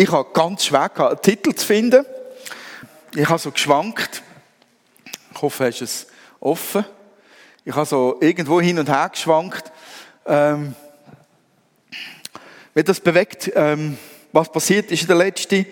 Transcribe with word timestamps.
ich 0.00 0.10
habe 0.10 0.30
ganz 0.32 0.64
schwer 0.64 0.88
gehabt, 0.88 1.10
einen 1.10 1.20
Titel 1.20 1.54
zu 1.54 1.66
finden. 1.66 2.06
Ich 3.14 3.28
habe 3.28 3.38
so 3.38 3.50
geschwankt. 3.50 4.22
Ich 5.34 5.42
hoffe, 5.42 5.66
hast 5.66 5.82
es 5.82 6.06
offen. 6.40 6.86
Ich 7.66 7.74
habe 7.74 7.84
so 7.84 8.16
irgendwo 8.18 8.62
hin 8.62 8.78
und 8.78 8.88
her 8.88 9.10
geschwankt. 9.10 9.70
Ähm, 10.24 10.74
wenn 12.72 12.84
das 12.86 12.98
bewegt, 12.98 13.52
ähm, 13.54 13.98
was 14.32 14.50
passiert 14.50 14.90
ist 14.90 15.02
in 15.02 15.08
der 15.08 15.16
letzten, 15.16 15.66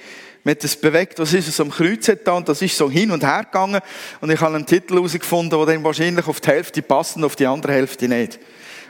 mir 0.44 0.56
das 0.56 0.76
bewegt, 0.76 1.18
was 1.18 1.32
ist 1.32 1.48
es 1.48 1.58
am 1.58 1.70
Kreuz 1.70 2.10
da 2.22 2.40
das 2.42 2.60
ist 2.60 2.76
so 2.76 2.90
hin 2.90 3.10
und 3.10 3.24
her 3.24 3.44
gegangen 3.44 3.80
und 4.20 4.30
ich 4.30 4.40
habe 4.40 4.56
einen 4.56 4.66
Titel 4.66 4.96
herausgefunden, 4.96 5.58
der 5.58 5.74
dann 5.74 5.84
wahrscheinlich 5.84 6.26
auf 6.26 6.40
die 6.40 6.48
Hälfte 6.50 6.82
passt 6.82 7.16
und 7.16 7.24
auf 7.24 7.34
die 7.34 7.46
andere 7.46 7.72
Hälfte 7.72 8.06
nicht. 8.08 8.38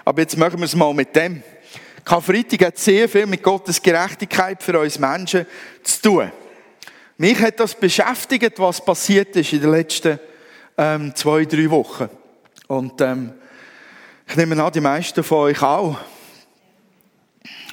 Aber 0.05 0.21
jetzt 0.21 0.37
machen 0.37 0.59
wir 0.59 0.65
es 0.65 0.75
mal 0.75 0.93
mit 0.93 1.15
dem. 1.15 1.45
Karfreitag 2.09 2.65
hat 2.65 2.79
sehr 2.79 3.07
viel 3.07 3.27
mit 3.27 3.43
Gottes 3.43 3.83
Gerechtigkeit 3.83 4.63
für 4.63 4.81
uns 4.81 4.99
Menschen 4.99 5.45
zu 5.83 6.01
tun. 6.01 6.33
Mich 7.19 7.39
hat 7.39 7.61
das 7.61 7.75
beschäftigt, 7.75 8.59
was 8.59 8.83
passiert 8.83 9.37
ist 9.37 9.53
in 9.53 9.61
den 9.61 9.73
letzten 9.73 10.19
ähm, 10.79 11.15
zwei, 11.15 11.45
drei 11.45 11.69
Wochen. 11.69 12.09
Und 12.67 12.99
ähm, 13.03 13.35
ich 14.27 14.37
nehme 14.37 14.63
an, 14.65 14.73
die 14.73 14.81
meisten 14.81 15.23
von 15.23 15.51
euch 15.51 15.61
auch. 15.63 15.99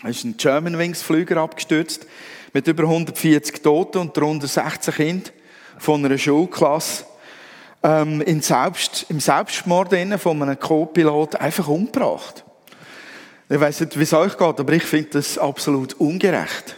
Es 0.04 0.18
ist 0.18 0.26
ein 0.26 0.36
Germanwings-Flüger 0.36 1.38
abgestürzt 1.38 2.06
mit 2.52 2.68
über 2.68 2.84
140 2.84 3.64
Toten 3.64 4.00
und 4.00 4.18
darunter 4.18 4.48
16 4.48 4.94
Kinder 4.96 5.30
von 5.78 6.04
einer 6.04 6.18
Schulklasse 6.18 7.06
ähm, 7.84 8.20
in 8.20 8.42
Selbst, 8.42 9.06
im 9.08 9.22
Selbstmord 9.22 9.96
von 10.20 10.42
einem 10.42 10.60
Co-Pilot 10.60 11.38
einfach 11.38 11.70
umgebracht. 11.70 12.44
Ich 13.48 13.60
weiß 13.60 13.82
nicht, 13.82 13.98
wie 14.00 14.04
es 14.04 14.14
euch 14.14 14.38
geht, 14.38 14.60
aber 14.60 14.74
ich 14.74 14.84
finde 14.84 15.10
das 15.12 15.38
absolut 15.38 15.94
ungerecht. 15.96 16.76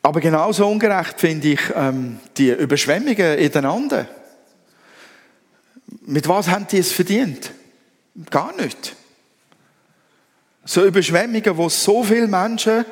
Aber 0.00 0.20
genauso 0.20 0.66
ungerecht 0.66 1.20
finde 1.20 1.48
ich 1.48 1.60
ähm, 1.74 2.18
die 2.36 2.50
Überschwemmungen 2.50 3.38
in 3.38 3.52
den 3.52 3.64
Anden. 3.66 4.08
Mit 6.06 6.26
was 6.28 6.48
haben 6.48 6.66
die 6.66 6.78
es 6.78 6.90
verdient? 6.90 7.52
Gar 8.30 8.54
nicht. 8.56 8.96
So 10.64 10.84
Überschwemmungen, 10.84 11.56
wo 11.56 11.68
so 11.68 12.02
viele 12.02 12.26
Menschen 12.26 12.84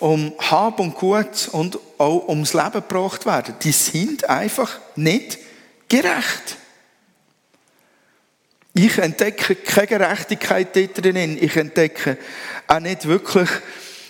um 0.00 0.34
Hab 0.38 0.80
und 0.80 0.94
Gut 0.94 1.48
und 1.52 1.78
auch 1.96 2.28
ums 2.28 2.54
Leben 2.54 2.72
gebracht 2.72 3.24
werden, 3.24 3.54
die 3.62 3.72
sind 3.72 4.28
einfach 4.28 4.78
nicht 4.96 5.38
gerecht. 5.88 6.56
Ich 8.80 8.96
entdecke 8.96 9.56
keine 9.56 9.88
Gerechtigkeit 9.88 10.68
dort 10.76 11.04
drin. 11.04 11.36
Ich 11.40 11.56
entdecke 11.56 12.16
auch 12.68 12.78
nicht 12.78 13.08
wirklich 13.08 13.48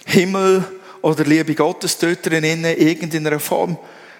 Himmel 0.04 0.62
oder 1.00 1.24
Liebe 1.24 1.54
Gottes 1.54 1.96
dort 1.96 2.26
drin, 2.26 2.44
in 2.44 2.66
irgendeiner 2.66 3.40
Form. 3.40 3.78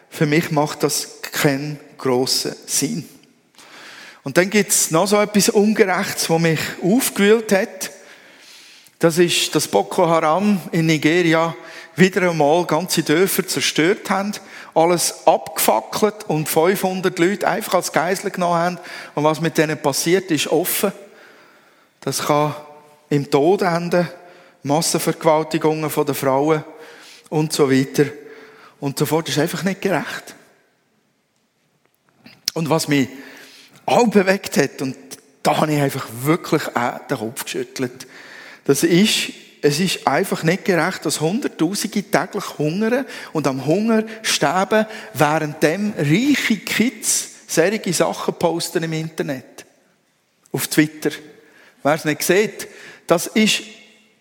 Für 0.08 0.24
mich 0.24 0.50
macht 0.50 0.84
das 0.84 1.20
keinen 1.20 1.78
grossen 1.98 2.54
Sinn. 2.64 3.06
Und 4.22 4.38
dann 4.38 4.48
gibt 4.48 4.70
es 4.70 4.90
noch 4.90 5.06
so 5.06 5.20
etwas 5.20 5.50
Ungerechtes, 5.50 6.30
was 6.30 6.40
mich 6.40 6.60
aufgewühlt 6.82 7.52
hat. 7.52 7.90
Das 9.00 9.18
ist, 9.18 9.54
dass 9.54 9.68
Boko 9.68 10.08
Haram 10.08 10.62
in 10.72 10.86
Nigeria 10.86 11.54
wieder 11.98 12.30
einmal 12.30 12.64
ganze 12.64 13.02
Dörfer 13.02 13.46
zerstört 13.46 14.10
haben, 14.10 14.32
alles 14.74 15.26
abgefackelt 15.26 16.24
und 16.28 16.48
500 16.48 17.18
Leute 17.18 17.48
einfach 17.48 17.74
als 17.74 17.92
Geisel 17.92 18.30
genommen 18.30 18.54
haben. 18.54 18.78
Und 19.14 19.24
was 19.24 19.40
mit 19.40 19.58
denen 19.58 19.80
passiert, 19.80 20.30
ist 20.30 20.48
offen. 20.48 20.92
Das 22.00 22.26
kann 22.26 22.54
im 23.10 23.30
Tod 23.30 23.62
enden, 23.62 24.08
Massenvergewaltigungen 24.62 25.90
von 25.90 26.06
den 26.06 26.14
Frauen 26.14 26.64
und 27.28 27.52
so 27.52 27.70
weiter. 27.70 28.06
Und 28.80 28.98
sofort 28.98 29.28
ist 29.28 29.38
einfach 29.38 29.64
nicht 29.64 29.80
gerecht. 29.80 30.34
Und 32.54 32.70
was 32.70 32.88
mich 32.88 33.08
auch 33.86 34.08
bewegt 34.08 34.56
hat, 34.56 34.82
und 34.82 34.96
da 35.42 35.58
habe 35.58 35.72
ich 35.72 35.80
einfach 35.80 36.06
wirklich 36.22 36.62
auch 36.76 36.98
den 37.06 37.18
Kopf 37.18 37.44
geschüttelt, 37.44 38.06
das 38.64 38.82
ist, 38.82 39.32
es 39.62 39.80
ist 39.80 40.06
einfach 40.06 40.42
nicht 40.42 40.64
gerecht, 40.64 41.04
dass 41.04 41.20
Hunderttausende 41.20 42.02
täglich 42.02 42.58
hungern 42.58 43.06
und 43.32 43.46
am 43.46 43.66
Hunger 43.66 44.04
sterben, 44.22 44.86
während 45.14 45.62
dem 45.62 45.94
reiche 45.96 46.58
Kids 46.58 47.30
solche 47.46 47.92
Sachen 47.92 48.34
posten 48.34 48.84
im 48.84 48.92
Internet. 48.92 49.64
Auf 50.52 50.68
Twitter. 50.68 51.10
Wer 51.82 51.94
es 51.94 52.04
nicht 52.04 52.22
sieht, 52.22 52.68
das 53.06 53.26
ist 53.28 53.62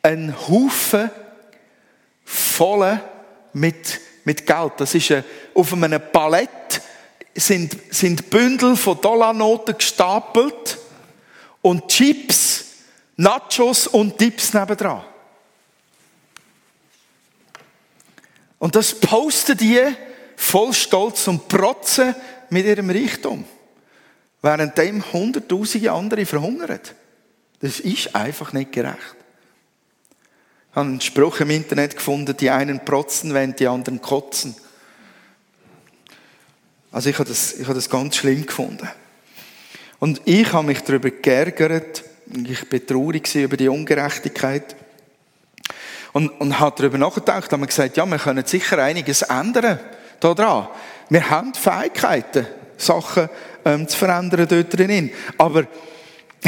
ein 0.01 0.33
Haufen 0.47 1.09
voll 2.23 2.99
mit, 3.53 3.99
mit 4.23 4.45
Geld. 4.45 4.73
Das 4.77 4.95
ist 4.95 5.13
auf 5.53 5.73
einem 5.73 6.01
Palett 6.11 6.81
sind, 7.33 7.77
sind 7.89 8.29
Bündel 8.29 8.75
von 8.75 8.99
Dollarnoten 8.99 9.77
gestapelt 9.77 10.77
und 11.61 11.87
Chips 11.87 12.65
Nachos 13.17 13.87
und 13.87 14.19
Dips 14.21 14.53
nebendran. 14.53 15.03
Und 18.59 18.75
das 18.75 18.99
posten 18.99 19.57
die 19.57 19.81
voll 20.35 20.73
Stolz 20.73 21.27
und 21.27 21.47
Protzen 21.47 22.15
mit 22.49 22.65
ihrem 22.65 22.89
Reichtum. 22.89 23.45
Während 24.41 24.77
dem 24.77 25.03
hunderttausende 25.11 25.91
andere 25.91 26.25
verhungern. 26.25 26.79
Das 27.59 27.79
ist 27.79 28.15
einfach 28.15 28.53
nicht 28.53 28.71
gerecht. 28.71 29.15
Ich 30.69 30.75
habe 30.75 30.89
einen 30.89 31.01
Spruch 31.01 31.39
im 31.39 31.49
Internet 31.49 31.95
gefunden, 31.95 32.37
die 32.37 32.51
einen 32.51 32.85
protzen, 32.85 33.33
während 33.33 33.59
die 33.59 33.67
anderen 33.67 34.01
kotzen. 34.01 34.55
Also 36.91 37.09
ich 37.09 37.17
habe 37.17 37.27
das, 37.27 37.53
ich 37.53 37.63
habe 37.63 37.73
das 37.73 37.89
ganz 37.89 38.15
schlimm 38.15 38.45
gefunden. 38.45 38.87
Und 39.99 40.21
ich 40.25 40.53
habe 40.53 40.67
mich 40.67 40.81
darüber 40.81 41.09
geärgert, 41.09 42.03
ich 42.31 42.69
bin 42.69 42.85
traurig 42.85 43.33
über 43.35 43.57
die 43.57 43.69
Ungerechtigkeit. 43.69 44.75
Und, 46.17 46.29
und 46.41 46.59
habe 46.59 46.75
darüber 46.75 46.97
nachgedacht, 46.97 47.51
haben 47.51 47.59
wir 47.59 47.67
gesagt, 47.67 47.95
ja, 47.95 48.03
wir 48.03 48.17
können 48.17 48.43
sicher 48.43 48.81
einiges 48.81 49.21
ändern 49.21 49.79
daran. 50.19 50.67
Wir 51.09 51.29
haben 51.29 51.53
Fähigkeiten, 51.53 52.47
Sachen 52.75 53.29
ähm, 53.63 53.87
zu 53.87 53.95
verändern 53.95 54.47
dort 54.49 54.75
drin. 54.75 55.11
Aber 55.37 55.67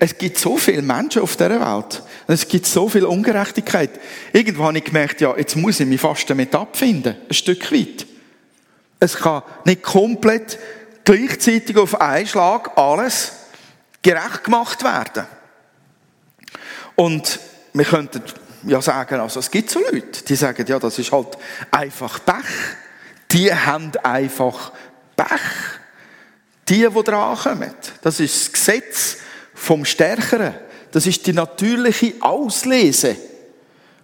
es 0.00 0.18
gibt 0.18 0.36
so 0.36 0.58
viele 0.58 0.82
Menschen 0.82 1.22
auf 1.22 1.34
dieser 1.34 1.58
Welt. 1.58 2.02
Es 2.26 2.46
gibt 2.46 2.66
so 2.66 2.90
viel 2.90 3.06
Ungerechtigkeit. 3.06 3.88
Irgendwann 4.34 4.66
habe 4.66 4.78
ich 4.78 4.84
gemerkt, 4.84 5.22
ja, 5.22 5.34
jetzt 5.34 5.56
muss 5.56 5.80
ich 5.80 5.86
mich 5.86 6.02
fast 6.02 6.28
damit 6.28 6.54
abfinden. 6.54 7.16
Ein 7.26 7.34
Stück 7.34 7.72
weit. 7.72 8.04
Es 9.00 9.16
kann 9.16 9.44
nicht 9.64 9.82
komplett 9.82 10.58
gleichzeitig 11.04 11.78
auf 11.78 11.98
einen 11.98 12.26
Schlag 12.26 12.76
alles 12.76 13.32
gerecht 14.02 14.44
gemacht 14.44 14.84
werden. 14.84 15.24
Und 16.96 17.40
wir 17.72 17.86
könnten 17.86 18.22
ja 18.66 18.82
sagen, 18.82 19.20
also 19.20 19.40
es 19.40 19.50
gibt 19.50 19.70
so 19.70 19.80
Leute, 19.80 20.22
die 20.24 20.36
sagen, 20.36 20.64
ja, 20.66 20.78
das 20.78 20.98
ist 20.98 21.12
halt 21.12 21.38
einfach 21.70 22.24
Pech. 22.24 22.44
Die 23.30 23.52
haben 23.52 23.92
einfach 24.02 24.72
Pech. 25.16 25.40
Die, 26.68 26.86
die 26.88 27.02
dran 27.04 27.36
kommen. 27.36 27.74
Das 28.02 28.20
ist 28.20 28.46
das 28.46 28.52
Gesetz 28.52 29.16
vom 29.54 29.84
Stärkeren. 29.84 30.54
Das 30.90 31.06
ist 31.06 31.26
die 31.26 31.32
natürliche 31.32 32.14
Auslese, 32.20 33.16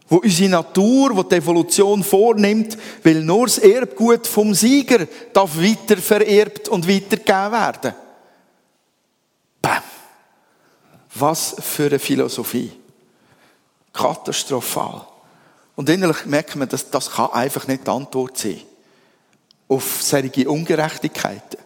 wo 0.09 0.17
unsere 0.17 0.51
Natur, 0.51 1.17
wo 1.17 1.23
die 1.23 1.37
Evolution 1.37 2.05
vornimmt, 2.05 2.77
weil 3.03 3.23
nur 3.23 3.47
das 3.47 3.59
Erbgut 3.59 4.27
vom 4.27 4.55
Sieger 4.55 5.07
darf 5.33 5.57
weiter 5.57 5.97
vererbt 5.97 6.69
und 6.69 6.87
weitergegeben 6.87 7.53
werden. 7.53 7.95
Bam. 9.61 9.83
Was 11.15 11.57
für 11.61 11.87
eine 11.87 11.99
Philosophie. 11.99 12.82
Katastrophal. 13.93 15.07
Und 15.75 15.89
innerlich 15.89 16.27
merkt 16.27 16.57
man, 16.57 16.69
dass 16.69 16.91
das 16.91 17.11
kann 17.11 17.31
einfach 17.31 17.67
nicht 17.67 17.87
die 17.87 17.91
Antwort 17.91 18.39
sein. 18.39 18.61
Auf 19.69 20.03
solche 20.03 20.49
Ungerechtigkeiten. 20.49 21.59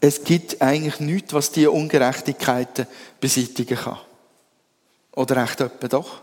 Es 0.00 0.24
gibt 0.24 0.60
eigentlich 0.60 0.98
nichts, 0.98 1.32
was 1.32 1.52
diese 1.52 1.70
Ungerechtigkeiten 1.70 2.86
beseitigen 3.20 3.78
kann. 3.78 3.98
Oder 5.14 5.44
echt 5.44 5.60
etwa 5.60 5.88
doch? 5.88 6.22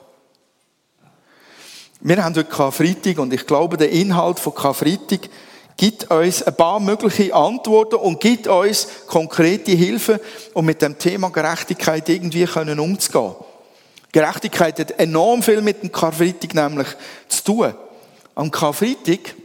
Wir 2.01 2.23
haben 2.23 2.35
heute 2.35 2.49
Karfreitag 2.49 3.19
und 3.19 3.33
ich 3.33 3.45
glaube, 3.45 3.77
der 3.77 3.91
Inhalt 3.91 4.39
von 4.39 4.53
Karfreitag 4.53 5.29
gibt 5.77 6.09
uns 6.11 6.43
ein 6.43 6.55
paar 6.55 6.79
mögliche 6.79 7.33
Antworten 7.33 7.95
und 7.95 8.19
gibt 8.19 8.47
uns 8.47 8.87
konkrete 9.07 9.71
Hilfen, 9.71 10.19
um 10.53 10.65
mit 10.65 10.81
dem 10.81 10.97
Thema 10.97 11.29
Gerechtigkeit 11.29 12.09
irgendwie 12.09 12.45
umzugehen. 12.45 13.35
Gerechtigkeit 14.11 14.79
hat 14.79 14.91
enorm 15.00 15.44
viel 15.44 15.61
mit 15.61 15.83
dem 15.83 15.91
Karfreitag 15.91 16.53
nämlich 16.53 16.88
zu 17.27 17.44
tun. 17.44 17.73
Am 18.35 18.50
Karfreitag 18.50 19.35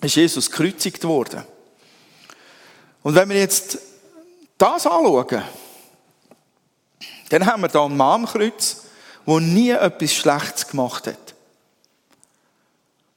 ist 0.00 0.16
Jesus 0.16 0.50
gekreuzigt 0.50 1.04
worden. 1.04 1.42
Und 3.02 3.14
wenn 3.14 3.28
wir 3.28 3.38
jetzt 3.38 3.78
das 4.58 4.86
anschauen, 4.86 5.42
dann 7.28 7.46
haben 7.46 7.62
wir 7.62 7.68
da 7.68 7.84
einen 7.84 7.96
Mann 7.96 8.22
am 8.22 8.26
Kreuz 8.26 8.84
der 9.26 9.40
nie 9.40 9.70
etwas 9.70 10.12
Schlechtes 10.12 10.68
gemacht 10.68 11.06
hat. 11.06 11.34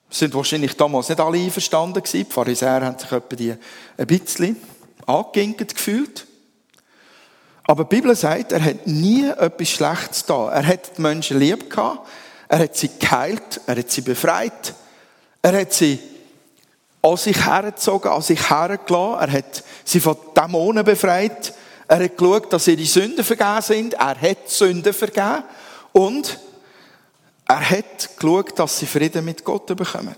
Sind 0.10 0.33
wahrscheinlich 0.33 0.75
damals 0.78 1.10
nicht 1.10 1.19
alle 1.19 1.38
einverstanden 1.38 2.01
gewesen. 2.01 2.25
Die 2.25 2.33
Pharisäer 2.33 2.86
haben 2.86 2.98
sich 2.98 3.12
etwa 3.12 3.36
die 3.36 3.56
ein 3.98 4.07
bisschen 4.07 4.56
angeginkt 5.06 5.75
gefühlt. 5.75 6.27
Aber 7.68 7.84
die 7.84 7.98
Bibel 7.98 8.16
sagt, 8.16 8.54
er 8.54 8.64
hat 8.64 8.88
nie 8.88 9.28
etwas 9.28 9.69
Schlechtes 9.69 10.25
da. 10.25 10.50
Er 10.52 10.66
hat 10.66 10.98
die 10.98 11.02
Menschen 11.02 11.38
lieb 11.38 11.69
gehabt. 11.69 12.08
Er 12.48 12.60
hat 12.60 12.78
sie 12.78 12.90
geheilt. 12.98 13.60
Er 13.68 13.75
hat 13.75 13.92
sie 13.92 14.02
befreit. 14.02 14.74
Er 15.42 15.60
hat 15.60 15.74
sie 15.74 16.00
an 17.02 17.18
sich 17.18 17.46
hergezogen, 17.46 18.10
an 18.10 18.22
sich 18.22 18.50
hergelassen. 18.50 19.19
Er 19.19 19.31
hat 19.34 19.64
sie 19.84 20.00
von 20.00 20.16
Dämonen 20.36 20.86
befreit. 20.86 21.54
Er 21.90 22.04
hat 22.06 22.18
geschaut, 22.18 22.54
dass 22.54 22.68
ihre 22.68 22.86
Sünden 22.86 23.25
vergeben 23.25 23.62
sind. 23.62 23.94
Er 23.96 24.19
hat 24.19 24.50
Sünden 24.50 24.94
vergeben. 24.94 25.44
Und 25.92 26.40
er 27.48 27.69
hat 27.69 28.18
geschaut, 28.18 28.58
dass 28.60 28.80
sie 28.80 28.86
Frieden 28.86 29.25
mit 29.25 29.44
Gott 29.44 29.68
bekommen. 29.68 30.16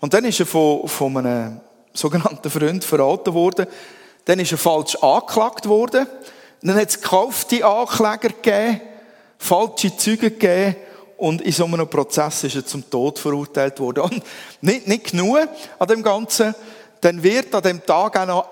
Und 0.00 0.12
dann 0.12 0.24
ist 0.26 0.40
er 0.40 0.46
von, 0.46 0.86
von 0.86 1.16
einem 1.16 1.60
sogenannten 1.94 2.50
Freund 2.50 2.84
verraten 2.84 3.32
worden. 3.32 3.66
Dann 4.24 4.38
ist 4.38 4.52
er 4.52 4.58
falsch 4.58 4.96
angeklagt 4.96 5.68
worden. 5.68 6.06
Dann 6.62 6.76
hat 6.76 6.90
es 6.90 7.00
gekaufte 7.00 7.64
Ankläger 7.64 8.28
gegeben, 8.28 8.80
falsche 9.38 9.96
Züge 9.96 10.30
gegeben 10.30 10.76
und 11.16 11.42
in 11.42 11.52
so 11.52 11.64
einem 11.64 11.88
Prozess 11.88 12.44
ist 12.44 12.56
er 12.56 12.66
zum 12.66 12.88
Tod 12.88 13.18
verurteilt 13.18 13.78
worden. 13.80 14.04
Und 14.04 14.22
nicht, 14.60 14.88
nicht 14.88 15.10
genug 15.10 15.48
an 15.78 15.88
dem 15.88 16.02
Ganzen, 16.02 16.54
dann 17.00 17.22
wird 17.22 17.54
an 17.54 17.62
dem 17.62 17.84
Tag 17.84 18.18
auch 18.18 18.26
noch 18.26 18.48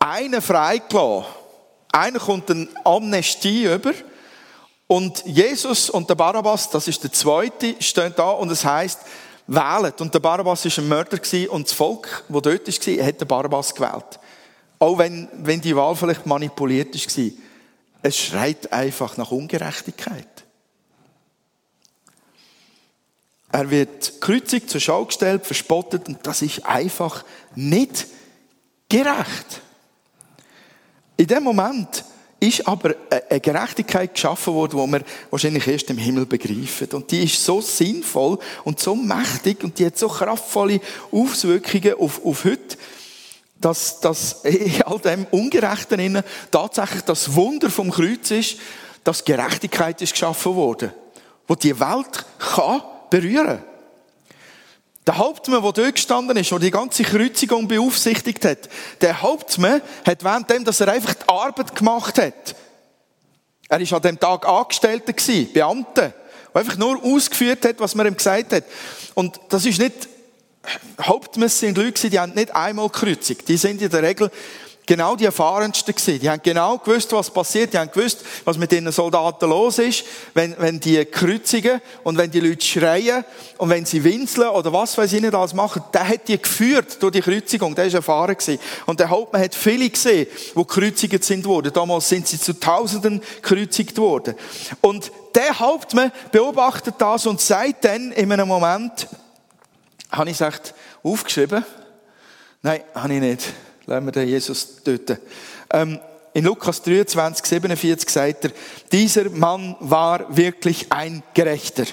einer 0.00 0.42
freigelassen. 0.42 1.26
Einer 1.92 2.18
kommt 2.18 2.50
eine 2.50 2.68
Amnestie 2.84 3.64
über 3.64 3.92
und 4.86 5.24
Jesus 5.26 5.90
und 5.90 6.08
der 6.08 6.14
Barabbas, 6.14 6.70
das 6.70 6.88
ist 6.88 7.02
der 7.02 7.12
zweite, 7.12 7.76
stehen 7.80 8.14
da 8.16 8.30
und 8.30 8.50
es 8.50 8.64
heißt 8.64 9.00
wählt. 9.46 10.00
Und 10.00 10.14
der 10.14 10.20
Barabbas 10.20 10.64
ist 10.64 10.78
ein 10.78 10.88
Mörder 10.88 11.18
und 11.50 11.68
das 11.68 11.72
Volk, 11.72 12.24
das 12.28 12.42
dort 12.42 12.66
war, 12.68 13.06
hat 13.06 13.20
den 13.20 13.28
Barabbas 13.28 13.74
gewählt. 13.74 14.18
Auch 14.78 14.98
wenn, 14.98 15.28
wenn 15.32 15.60
die 15.60 15.74
Wahl 15.74 15.96
vielleicht 15.96 16.26
manipuliert 16.26 16.94
war. 16.94 17.30
Es 18.02 18.16
schreit 18.16 18.72
einfach 18.72 19.16
nach 19.16 19.30
Ungerechtigkeit. 19.30 20.26
Er 23.50 23.70
wird 23.70 24.20
kreuzig 24.20 24.68
zur 24.68 24.80
Schau 24.80 25.06
gestellt, 25.06 25.46
verspottet 25.46 26.06
und 26.08 26.18
das 26.22 26.42
ist 26.42 26.64
einfach 26.66 27.24
nicht 27.54 28.06
gerecht. 28.88 29.62
In 31.16 31.26
dem 31.26 31.42
Moment 31.42 32.04
ist 32.40 32.68
aber 32.68 32.94
eine 33.10 33.40
Gerechtigkeit 33.40 34.14
geschaffen 34.14 34.54
worden, 34.54 34.78
die 34.78 34.92
wir 34.92 35.02
wahrscheinlich 35.30 35.66
erst 35.66 35.90
im 35.90 35.98
Himmel 35.98 36.26
begreifen. 36.26 36.88
Und 36.92 37.10
die 37.10 37.24
ist 37.24 37.44
so 37.44 37.60
sinnvoll 37.60 38.38
und 38.64 38.78
so 38.78 38.94
mächtig 38.94 39.64
und 39.64 39.78
die 39.78 39.86
hat 39.86 39.98
so 39.98 40.08
kraftvolle 40.08 40.80
Auswirkungen 41.10 41.94
auf, 41.94 42.24
auf 42.24 42.44
heute, 42.44 42.76
dass, 43.60 44.00
dass 44.00 44.44
in 44.44 44.82
all 44.82 44.98
dem 45.00 45.26
Ungerechten 45.30 45.98
innen 45.98 46.22
tatsächlich 46.50 47.02
das 47.02 47.34
Wunder 47.34 47.70
vom 47.70 47.90
Kreuz 47.90 48.30
ist, 48.30 48.56
dass 49.04 49.24
Gerechtigkeit 49.24 50.00
ist 50.02 50.12
geschaffen 50.12 50.54
worden, 50.54 50.92
wo 51.46 51.54
die 51.54 51.78
Welt 51.78 52.24
kann 52.38 52.82
berühren. 53.10 53.62
Der 55.06 55.16
Hauptmann, 55.16 55.62
der 55.62 55.72
dort 55.72 55.94
gestanden 55.94 56.36
ist, 56.36 56.50
der 56.50 56.58
die 56.58 56.70
ganze 56.70 57.02
Kreuzigung 57.02 57.66
beaufsichtigt 57.66 58.44
hat, 58.44 58.68
der 59.00 59.22
Hauptmann 59.22 59.80
hat 60.06 60.22
während 60.22 60.50
dem, 60.50 60.64
dass 60.64 60.80
er 60.80 60.88
einfach 60.88 61.14
die 61.14 61.28
Arbeit 61.28 61.74
gemacht 61.74 62.18
hat, 62.18 62.54
er 63.70 63.80
war 63.80 63.96
an 63.96 64.02
dem 64.02 64.20
Tag 64.20 64.46
Angestellter 64.46 65.12
gewesen, 65.12 65.52
Beamter, 65.52 66.12
der 66.54 66.60
einfach 66.60 66.76
nur 66.76 67.02
ausgeführt 67.02 67.64
hat, 67.64 67.80
was 67.80 67.94
man 67.94 68.06
ihm 68.06 68.16
gesagt 68.16 68.52
hat. 68.52 68.64
Und 69.14 69.38
das 69.48 69.66
ist 69.66 69.78
nicht, 69.78 70.08
Hauptmann 71.00 71.48
sind 71.48 71.78
Leute, 71.78 72.10
die 72.10 72.18
haben 72.18 72.34
nicht 72.34 72.54
einmal 72.54 72.88
gekreuzigt. 72.88 73.48
Die 73.48 73.56
sind 73.56 73.80
in 73.80 73.90
der 73.90 74.02
Regel 74.02 74.30
genau 74.88 75.14
die 75.14 75.26
Erfahrensten 75.26 75.94
gewesen. 75.94 76.18
Die 76.18 76.28
haben 76.28 76.40
genau 76.42 76.78
gewusst, 76.78 77.12
was 77.12 77.30
passiert. 77.30 77.72
Die 77.72 77.78
haben 77.78 77.92
gewusst, 77.92 78.24
was 78.44 78.58
mit 78.58 78.72
den 78.72 78.90
Soldaten 78.90 79.48
los 79.48 79.78
ist, 79.78 80.04
wenn, 80.34 80.56
wenn 80.58 80.80
die 80.80 81.04
kreuzigen 81.04 81.80
und 82.02 82.16
wenn 82.16 82.30
die 82.30 82.40
Leute 82.40 82.64
schreien 82.64 83.24
und 83.58 83.68
wenn 83.68 83.84
sie 83.84 84.02
winseln 84.02 84.48
oder 84.48 84.72
was 84.72 84.96
weiß 84.96 85.12
ich 85.12 85.20
nicht 85.20 85.34
alles 85.34 85.54
machen. 85.54 85.82
Der 85.92 86.08
hat 86.08 86.26
die 86.26 86.40
geführt 86.40 87.00
durch 87.00 87.12
die 87.12 87.20
Kreuzigung. 87.20 87.74
Der 87.74 87.84
ist 87.84 87.94
erfahren 87.94 88.36
gewesen. 88.36 88.58
Und 88.86 88.98
der 88.98 89.10
Hauptmann 89.10 89.42
hat 89.42 89.54
viele 89.54 89.88
gesehen, 89.90 90.26
die 90.50 90.54
gekreuzigt 90.54 91.22
sind 91.22 91.44
worden. 91.44 91.72
Damals 91.72 92.08
sind 92.08 92.26
sie 92.26 92.40
zu 92.40 92.58
Tausenden 92.58 93.20
gekreuzigt 93.42 93.98
worden. 93.98 94.34
Und 94.80 95.12
der 95.34 95.58
Hauptmann 95.58 96.10
beobachtet 96.32 96.94
das 96.98 97.26
und 97.26 97.40
sagt 97.40 97.84
dann 97.84 98.10
in 98.12 98.32
einem 98.32 98.48
Moment, 98.48 99.06
habe 100.10 100.30
ich 100.30 100.40
es 100.40 100.46
echt 100.46 100.74
aufgeschrieben? 101.02 101.64
Nein, 102.62 102.82
habe 102.94 103.14
ich 103.14 103.20
nicht. 103.20 103.52
Lassen 103.86 104.06
wir 104.06 104.12
den 104.12 104.28
Jesus 104.28 104.82
töten. 104.82 105.18
Ähm, 105.70 106.00
in 106.34 106.44
Lukas 106.44 106.82
23, 106.82 107.44
47 107.44 108.10
sagt 108.10 108.44
er, 108.44 108.52
dieser 108.92 109.30
Mann 109.30 109.76
war 109.80 110.36
wirklich 110.36 110.92
ein 110.92 111.22
Gerechter. 111.34 111.84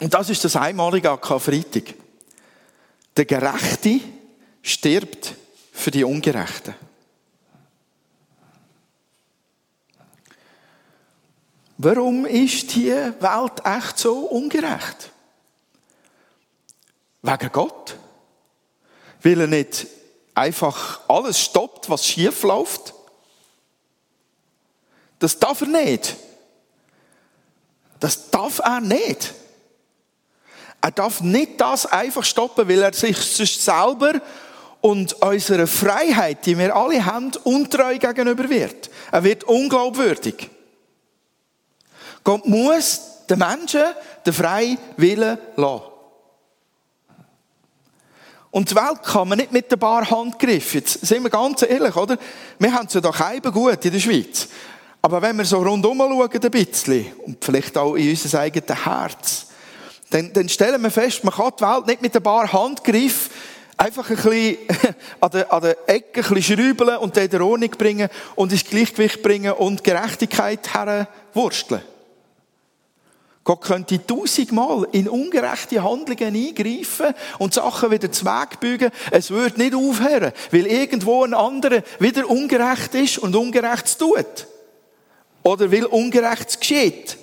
Und 0.00 0.12
das 0.12 0.30
ist 0.30 0.44
das 0.44 0.56
einmalige 0.56 1.10
an 1.10 1.20
Karfreitag. 1.20 1.94
Der 3.16 3.24
Gerechte 3.24 4.00
stirbt 4.62 5.34
für 5.72 5.90
die 5.90 6.02
Ungerechten. 6.02 6.74
Warum 11.84 12.26
ist 12.26 12.76
die 12.76 12.92
Welt 12.92 13.52
echt 13.64 13.98
so 13.98 14.20
ungerecht? 14.26 15.10
Wegen 17.22 17.50
Gott. 17.50 17.96
Weil 19.20 19.40
er 19.40 19.46
nicht 19.48 19.88
einfach 20.32 21.00
alles 21.08 21.40
stoppt, 21.40 21.90
was 21.90 22.06
schief 22.06 22.44
läuft. 22.44 22.94
Das 25.18 25.36
darf 25.40 25.62
er 25.62 25.66
nicht. 25.66 26.14
Das 27.98 28.30
darf 28.30 28.60
er 28.60 28.80
nicht. 28.80 29.34
Er 30.80 30.92
darf 30.92 31.20
nicht 31.20 31.60
das 31.60 31.86
einfach 31.86 32.24
stoppen, 32.24 32.68
weil 32.68 32.82
er 32.82 32.92
sich 32.92 33.18
selber 33.18 34.20
und 34.80 35.14
unserer 35.14 35.66
Freiheit, 35.66 36.46
die 36.46 36.56
wir 36.56 36.76
alle 36.76 37.04
haben, 37.04 37.32
untreu 37.42 37.98
gegenüber 37.98 38.48
wird. 38.48 38.88
Er 39.10 39.24
wird 39.24 39.42
unglaubwürdig. 39.42 40.51
Gott 42.24 42.46
muss 42.46 43.00
den 43.28 43.38
Menschen 43.38 43.82
den 44.24 44.32
freien 44.32 44.78
Willen 44.96 45.38
lassen. 45.56 45.82
Und 48.50 48.70
die 48.70 48.74
Welt 48.74 49.02
kann 49.02 49.28
man 49.28 49.38
nicht 49.38 49.50
mit 49.50 49.72
ein 49.72 49.78
paar 49.78 50.08
Handgriffen. 50.08 50.80
Jetzt 50.80 51.06
sind 51.06 51.22
wir 51.22 51.30
ganz 51.30 51.62
ehrlich, 51.62 51.96
oder? 51.96 52.18
Wir 52.58 52.72
haben 52.72 52.86
es 52.86 52.92
ja 52.92 53.00
doch 53.00 53.32
eben 53.32 53.50
gut 53.50 53.82
in 53.84 53.92
der 53.92 53.98
Schweiz. 53.98 54.46
Aber 55.00 55.22
wenn 55.22 55.36
wir 55.38 55.44
so 55.46 55.58
rundum 55.58 55.98
schauen, 55.98 56.30
ein 56.30 56.50
bisschen, 56.50 57.06
und 57.24 57.42
vielleicht 57.42 57.76
auch 57.78 57.94
in 57.94 58.10
unser 58.10 58.40
eigenes 58.40 58.84
Herz, 58.84 59.46
dann, 60.10 60.32
dann 60.34 60.48
stellen 60.50 60.82
wir 60.82 60.90
fest, 60.90 61.24
man 61.24 61.32
kann 61.32 61.52
die 61.58 61.64
Welt 61.64 61.86
nicht 61.86 62.02
mit 62.02 62.14
ein 62.14 62.22
paar 62.22 62.52
Handgriffen 62.52 63.32
einfach 63.78 64.08
ein 64.10 64.16
bisschen 64.16 64.58
an 65.20 65.30
der, 65.30 65.52
an 65.52 65.62
der 65.62 65.88
Ecke 65.88 66.20
ein 66.20 66.34
bisschen 66.34 66.58
schrübeln 66.58 66.98
und 66.98 67.16
dann 67.16 67.28
in 67.28 67.42
Ordnung 67.42 67.70
bringen 67.70 68.08
und 68.36 68.52
ins 68.52 68.64
Gleichgewicht 68.64 69.22
bringen 69.22 69.52
und 69.52 69.82
Gerechtigkeit 69.82 70.72
herwursteln. 70.74 71.82
Gott 73.44 73.62
könnte 73.62 74.06
tausendmal 74.06 74.86
in 74.92 75.08
ungerechte 75.08 75.82
Handlungen 75.82 76.34
eingreifen 76.34 77.12
und 77.38 77.54
Sachen 77.54 77.90
wieder 77.90 78.12
zu 78.12 78.24
Weg 78.24 78.60
bügen. 78.60 78.90
Es 79.10 79.30
würde 79.30 79.60
nicht 79.60 79.74
aufhören, 79.74 80.32
weil 80.52 80.66
irgendwo 80.66 81.24
ein 81.24 81.34
anderer 81.34 81.82
wieder 81.98 82.30
ungerecht 82.30 82.94
ist 82.94 83.18
und 83.18 83.34
Ungerechtes 83.34 83.98
tut. 83.98 84.46
Oder 85.42 85.72
weil 85.72 85.86
Ungerechtes 85.86 86.60
geschieht. 86.60 87.18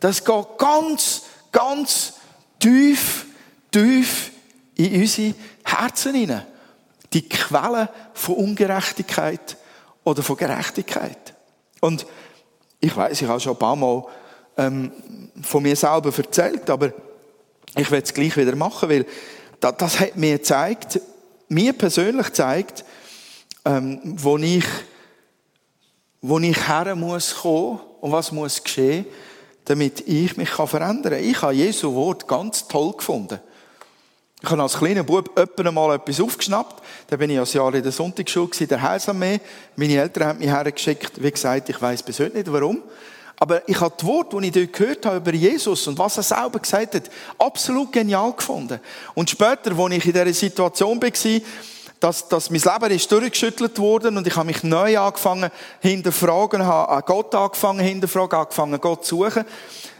Das 0.00 0.24
geht 0.24 0.46
ganz, 0.56 1.22
ganz 1.52 2.14
tief, 2.58 3.26
tief 3.70 4.30
in 4.76 5.02
unsere 5.02 5.34
Herzen 5.64 6.14
hinein. 6.14 6.46
Die 7.12 7.28
Quelle 7.28 7.90
von 8.14 8.36
Ungerechtigkeit 8.36 9.58
oder 10.02 10.22
von 10.22 10.36
Gerechtigkeit. 10.36 11.34
Und 11.80 12.06
ich 12.80 12.96
weiß, 12.96 13.20
ich 13.20 13.28
habe 13.28 13.40
schon 13.40 13.52
ein 13.52 13.58
paar 13.58 13.76
Mal 13.76 14.04
ähm, 14.56 14.92
von 15.42 15.62
mir 15.62 15.76
selber 15.76 16.12
erzählt, 16.16 16.68
aber 16.70 16.92
ich 17.76 17.90
werde 17.90 18.04
es 18.04 18.14
gleich 18.14 18.36
wieder 18.36 18.56
machen, 18.56 18.88
weil 18.88 19.06
das, 19.60 20.00
hat 20.00 20.16
mir 20.16 20.38
gezeigt, 20.38 21.00
mir 21.48 21.72
persönlich 21.72 22.26
gezeigt, 22.26 22.84
ähm, 23.64 24.00
wo 24.02 24.36
ich, 24.38 24.64
wo 26.22 26.38
ich 26.38 26.68
her 26.68 26.94
muss 26.94 27.36
kommen 27.36 27.80
und 28.00 28.12
was 28.12 28.32
muss 28.32 28.62
geschehen, 28.62 29.06
damit 29.64 30.06
ich 30.06 30.36
mich 30.36 30.50
verändern 30.50 31.12
kann. 31.14 31.24
Ich 31.24 31.42
habe 31.42 31.52
Jesu 31.52 31.94
Wort 31.94 32.28
ganz 32.28 32.68
toll 32.68 32.92
gefunden. 32.96 33.40
Ich 34.42 34.50
habe 34.50 34.62
als 34.62 34.78
kleiner 34.78 35.02
Bub 35.02 35.36
öppen 35.36 35.74
mal 35.74 35.96
etwas 35.96 36.20
aufgeschnappt. 36.20 36.82
Da 37.08 37.16
bin 37.16 37.30
ich 37.30 37.38
als 37.38 37.54
Jahr 37.54 37.74
in 37.74 37.82
der 37.82 37.90
Sonntagsschule 37.90 38.50
in 38.60 38.68
der 38.68 38.82
Heilsarmee. 38.82 39.40
Meine 39.76 39.96
Eltern 39.96 40.28
haben 40.28 40.38
mich 40.38 40.48
hergeschickt. 40.48 41.22
Wie 41.22 41.30
gesagt, 41.30 41.68
ich 41.68 41.80
weiß 41.80 42.02
bis 42.02 42.20
heute 42.20 42.36
nicht 42.36 42.52
warum. 42.52 42.82
Aber 43.38 43.68
ich 43.68 43.78
habe 43.80 43.94
die 44.00 44.06
Worte, 44.06 44.40
die 44.40 44.46
ich 44.46 44.52
dort 44.52 44.72
gehört 44.72 45.06
habe 45.06 45.16
über 45.16 45.34
Jesus 45.34 45.86
und 45.86 45.98
was 45.98 46.16
er 46.16 46.22
selber 46.22 46.58
gesagt 46.58 46.94
hat, 46.94 47.10
absolut 47.38 47.92
genial 47.92 48.32
gefunden. 48.32 48.80
Und 49.14 49.28
später, 49.28 49.78
als 49.78 49.92
ich 49.92 50.06
in 50.06 50.12
dieser 50.12 50.32
Situation 50.32 51.00
war, 51.00 51.40
dass, 52.00 52.28
dass 52.28 52.50
mein 52.50 52.60
Leben 52.60 52.94
ist 52.94 53.10
durchgeschüttelt 53.10 53.78
worden 53.78 54.16
und 54.16 54.26
ich 54.26 54.36
habe 54.36 54.46
mich 54.46 54.62
neu 54.62 54.98
angefangen 54.98 55.50
hinterfragen, 55.80 56.64
habe 56.64 57.02
Gott 57.06 57.34
angefangen 57.34 57.80
hinterfragen, 57.80 58.38
angefangen 58.38 58.80
Gott 58.80 59.04
zu 59.04 59.24
suchen. 59.24 59.44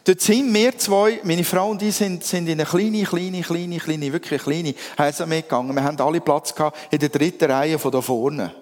Dort 0.05 0.21
sind 0.21 0.53
wir 0.55 0.79
zwei, 0.79 1.21
meine 1.25 1.43
Frau 1.43 1.71
und 1.71 1.83
ich, 1.83 1.97
sind, 1.97 2.23
sind 2.23 2.47
in 2.47 2.61
eine 2.61 2.65
kleine, 2.65 3.03
kleine, 3.03 3.41
kleine, 3.41 3.79
kleine, 3.79 4.13
wirklich 4.13 4.43
kleine 4.43 4.75
Heilsarmee 4.97 5.43
gegangen. 5.43 5.75
Wir 5.75 5.83
haben 5.83 5.99
alle 6.01 6.21
Platz 6.21 6.55
gehabt 6.55 6.79
in 6.91 6.99
der 6.99 7.09
dritten 7.09 7.51
Reihe 7.51 7.79
von 7.79 7.91
da 7.91 8.01
vorne. 8.01 8.55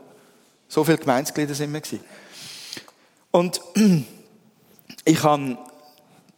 So 0.69 0.83
viele 0.85 0.99
Gemeinsglieder 0.99 1.54
sind 1.54 1.73
wir 1.73 1.81
gewesen. 1.81 2.04
Und 3.31 3.61
ich 5.05 5.23
habe, 5.23 5.59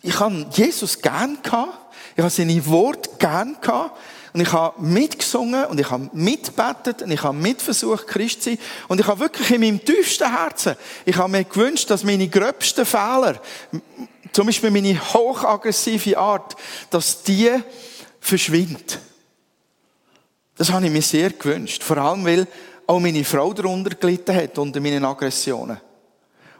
ich 0.03 0.19
habe 0.19 0.47
Jesus 0.53 1.01
gern 1.01 1.39
gehabt. 1.43 1.79
Ich 2.15 2.23
habe 2.23 2.31
seine 2.31 2.65
Worte 2.67 3.11
gern 3.19 3.57
gehabt. 3.61 3.99
Und 4.33 4.43
ich 4.43 4.53
habe 4.53 4.83
mitgesungen 4.83 5.65
und 5.65 5.81
ich 5.81 5.91
habe 5.91 6.11
mitbetet 6.13 7.01
und 7.01 7.11
ich 7.11 7.23
habe 7.23 7.35
mitversucht, 7.35 8.07
Christ 8.07 8.43
zu 8.43 8.51
sein. 8.51 8.59
Und 8.87 9.01
ich 9.01 9.07
habe 9.07 9.21
wirklich 9.21 9.51
in 9.51 9.63
meinem 9.63 9.83
tiefsten 9.83 10.31
Herzen, 10.31 10.77
ich 11.07 11.17
habe 11.17 11.31
mir 11.31 11.45
gewünscht, 11.45 11.89
dass 11.89 12.05
meine 12.05 12.29
gröbsten 12.29 12.85
Fehler, 12.85 13.41
zum 14.33 14.45
Beispiel 14.45 14.71
meine 14.71 15.01
hochaggressive 15.01 16.19
Art, 16.19 16.55
dass 16.91 17.23
die 17.23 17.51
verschwindet. 18.21 18.99
Das 20.59 20.71
habe 20.71 20.85
ich 20.85 20.93
mir 20.93 21.01
sehr 21.01 21.31
gewünscht. 21.31 21.83
Vor 21.83 21.97
allem, 21.97 22.27
weil 22.27 22.47
auch 22.87 23.01
meine 23.01 23.25
Frau 23.25 23.55
darunter 23.55 23.95
gelitten 23.95 24.37
hat, 24.37 24.59
unter 24.59 24.81
meinen 24.81 25.05
Aggressionen. 25.07 25.81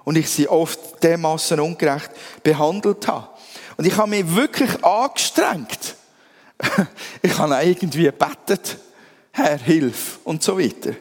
Und 0.07 0.17
ich 0.17 0.31
sie 0.31 0.49
oft 0.49 1.03
dermaßen 1.03 1.61
ungerecht 1.61 2.11
behandelt 2.43 3.07
habe. 3.07 3.29
Und 3.77 3.87
ich 3.87 3.97
habe 3.97 4.09
mich 4.09 4.35
wirklich 4.35 4.83
angestrengt, 4.83 5.97
ich 7.23 7.37
habe 7.37 7.63
irgendwie 7.63 8.05
gebetet, 8.05 8.79
Herr, 9.33 9.59
hilf 9.59 10.21
und 10.25 10.43
so 10.43 10.59
weiter. 10.59 10.95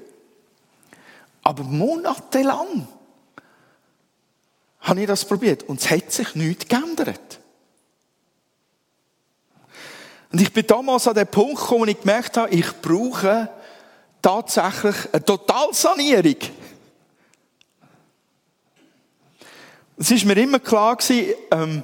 Aber 1.44 1.64
monatelang 1.64 2.88
habe 4.82 5.02
ich 5.02 5.08
das 5.08 5.24
probiert 5.24 5.64
und 5.64 5.80
es 5.80 5.90
hat 5.90 6.12
sich 6.12 6.36
nichts 6.36 6.68
geändert. 6.68 7.40
Und 10.32 10.42
ich 10.42 10.52
bin 10.52 10.68
damals 10.68 11.08
an 11.08 11.14
den 11.14 11.28
Punkt 11.28 11.62
gekommen, 11.62 11.82
wo 11.82 11.86
ich 11.86 12.02
gemerkt 12.02 12.36
habe, 12.36 12.50
ich 12.50 12.70
brauche 12.82 13.50
tatsächlich 14.22 14.96
eine 15.14 15.24
Totalsanierung. 15.24 16.36
Es 19.98 20.12
ist 20.12 20.25
mir 20.25 20.38
immer 20.38 20.60
klar 20.60 20.96
gewesen, 20.96 21.34
ähm, 21.52 21.84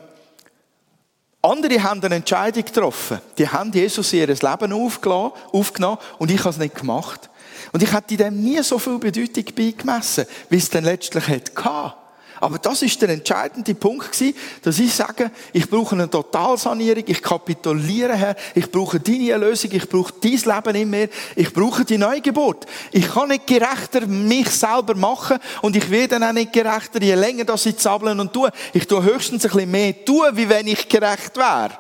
andere 1.41 1.81
haben 1.81 2.03
eine 2.03 2.15
Entscheidung 2.15 2.63
getroffen. 2.63 3.19
Die 3.37 3.47
haben 3.47 3.71
Jesus 3.71 4.13
in 4.13 4.19
ihr 4.19 4.27
Leben 4.27 4.73
aufgenommen 4.73 5.97
und 6.19 6.29
ich 6.29 6.39
habe 6.39 6.49
es 6.49 6.57
nicht 6.57 6.75
gemacht. 6.75 7.29
Und 7.71 7.81
ich 7.81 7.91
hätte 7.93 8.17
dem 8.17 8.43
nie 8.43 8.61
so 8.63 8.77
viel 8.77 8.99
Bedeutung 8.99 9.45
beigemessen, 9.55 10.25
wie 10.49 10.57
es 10.57 10.69
dann 10.69 10.83
letztlich 10.83 11.27
hatte. 11.27 12.00
Aber 12.41 12.57
das 12.57 12.81
ist 12.81 12.99
der 12.99 13.09
entscheidende 13.09 13.75
Punkt 13.75 14.11
gewesen, 14.11 14.35
dass 14.63 14.79
ich 14.79 14.91
sage, 14.91 15.29
ich 15.53 15.69
brauche 15.69 15.93
eine 15.93 16.09
Totalsanierung, 16.09 17.03
ich 17.05 17.21
kapituliere, 17.21 18.15
Herr, 18.15 18.35
ich 18.55 18.69
brauche 18.69 18.99
deine 18.99 19.29
Erlösung, 19.29 19.71
ich 19.71 19.87
brauche 19.87 20.11
dein 20.19 20.31
Leben 20.31 20.75
in 20.75 20.89
mir, 20.89 21.09
ich 21.35 21.53
brauche 21.53 21.85
die 21.85 21.99
Neugeburt. 21.99 22.65
Ich 22.91 23.07
kann 23.07 23.27
nicht 23.27 23.45
gerechter 23.45 24.07
mich 24.07 24.49
selber 24.49 24.95
machen 24.95 25.37
und 25.61 25.75
ich 25.75 25.87
werde 25.91 26.19
dann 26.19 26.23
auch 26.23 26.33
nicht 26.33 26.51
gerechter, 26.51 26.99
je 26.99 27.13
länger 27.13 27.45
das 27.45 27.67
ich 27.67 27.77
zappeln 27.77 28.19
und 28.19 28.33
tue. 28.33 28.49
Ich 28.73 28.87
tue 28.87 29.03
höchstens 29.03 29.45
ein 29.45 29.51
bisschen 29.51 29.71
mehr 29.71 30.03
tun, 30.03 30.25
wie 30.31 30.49
wenn 30.49 30.65
ich 30.65 30.89
gerecht 30.89 31.37
wäre. 31.37 31.77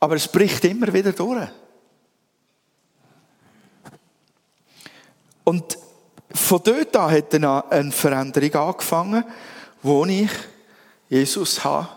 Aber 0.00 0.16
es 0.16 0.26
bricht 0.26 0.64
immer 0.64 0.92
wieder 0.92 1.12
durch. 1.12 1.46
Und 5.44 5.78
von 6.32 6.60
dort 6.62 6.96
an 6.96 7.10
hat 7.10 7.32
dann 7.34 7.44
eine 7.44 7.92
Veränderung 7.92 8.54
angefangen, 8.54 9.24
wo 9.82 10.04
ich 10.06 10.30
Jesus 11.08 11.64
habe, 11.64 11.88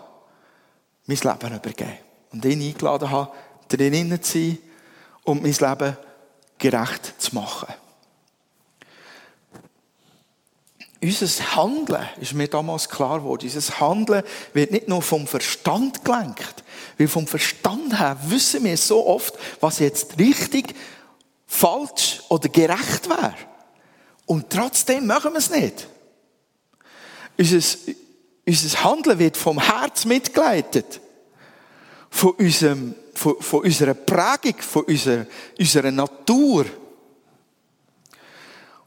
mein 1.06 1.18
Leben 1.18 1.54
übergeben 1.54 1.98
und 2.32 2.44
ihn 2.44 2.62
eingeladen 2.62 3.10
habe, 3.10 3.32
drinnen 3.68 4.22
zu 4.22 4.32
sein 4.32 4.58
und 5.24 5.42
mein 5.42 5.52
Leben 5.52 5.96
gerecht 6.58 7.14
zu 7.18 7.34
machen. 7.34 7.72
Unser 11.02 11.56
Handeln 11.56 12.08
ist 12.18 12.32
mir 12.32 12.48
damals 12.48 12.88
klar 12.88 13.18
geworden. 13.18 13.50
Unser 13.52 13.80
Handeln 13.80 14.22
wird 14.54 14.70
nicht 14.70 14.88
nur 14.88 15.02
vom 15.02 15.26
Verstand 15.26 16.02
gelenkt, 16.02 16.64
weil 16.96 17.08
vom 17.08 17.26
Verstand 17.26 17.98
her 17.98 18.16
wissen 18.26 18.64
wir 18.64 18.76
so 18.78 19.06
oft, 19.06 19.34
was 19.60 19.80
jetzt 19.80 20.18
richtig, 20.18 20.74
falsch 21.46 22.22
oder 22.30 22.48
gerecht 22.48 23.10
wäre. 23.10 23.34
Und 24.26 24.50
trotzdem 24.50 25.06
machen 25.06 25.32
wir 25.32 25.38
es 25.38 25.50
nicht. 25.50 25.88
Unser, 27.36 27.78
unser 28.46 28.84
Handeln 28.84 29.18
wird 29.18 29.36
vom 29.36 29.58
Herz 29.58 30.04
mitgeleitet. 30.04 31.00
Von, 32.10 32.30
unserem, 32.32 32.94
von, 33.14 33.40
von 33.40 33.64
unserer 33.64 33.94
Prägung, 33.94 34.60
von 34.60 34.84
unserer, 34.84 35.26
unserer 35.58 35.90
Natur. 35.90 36.66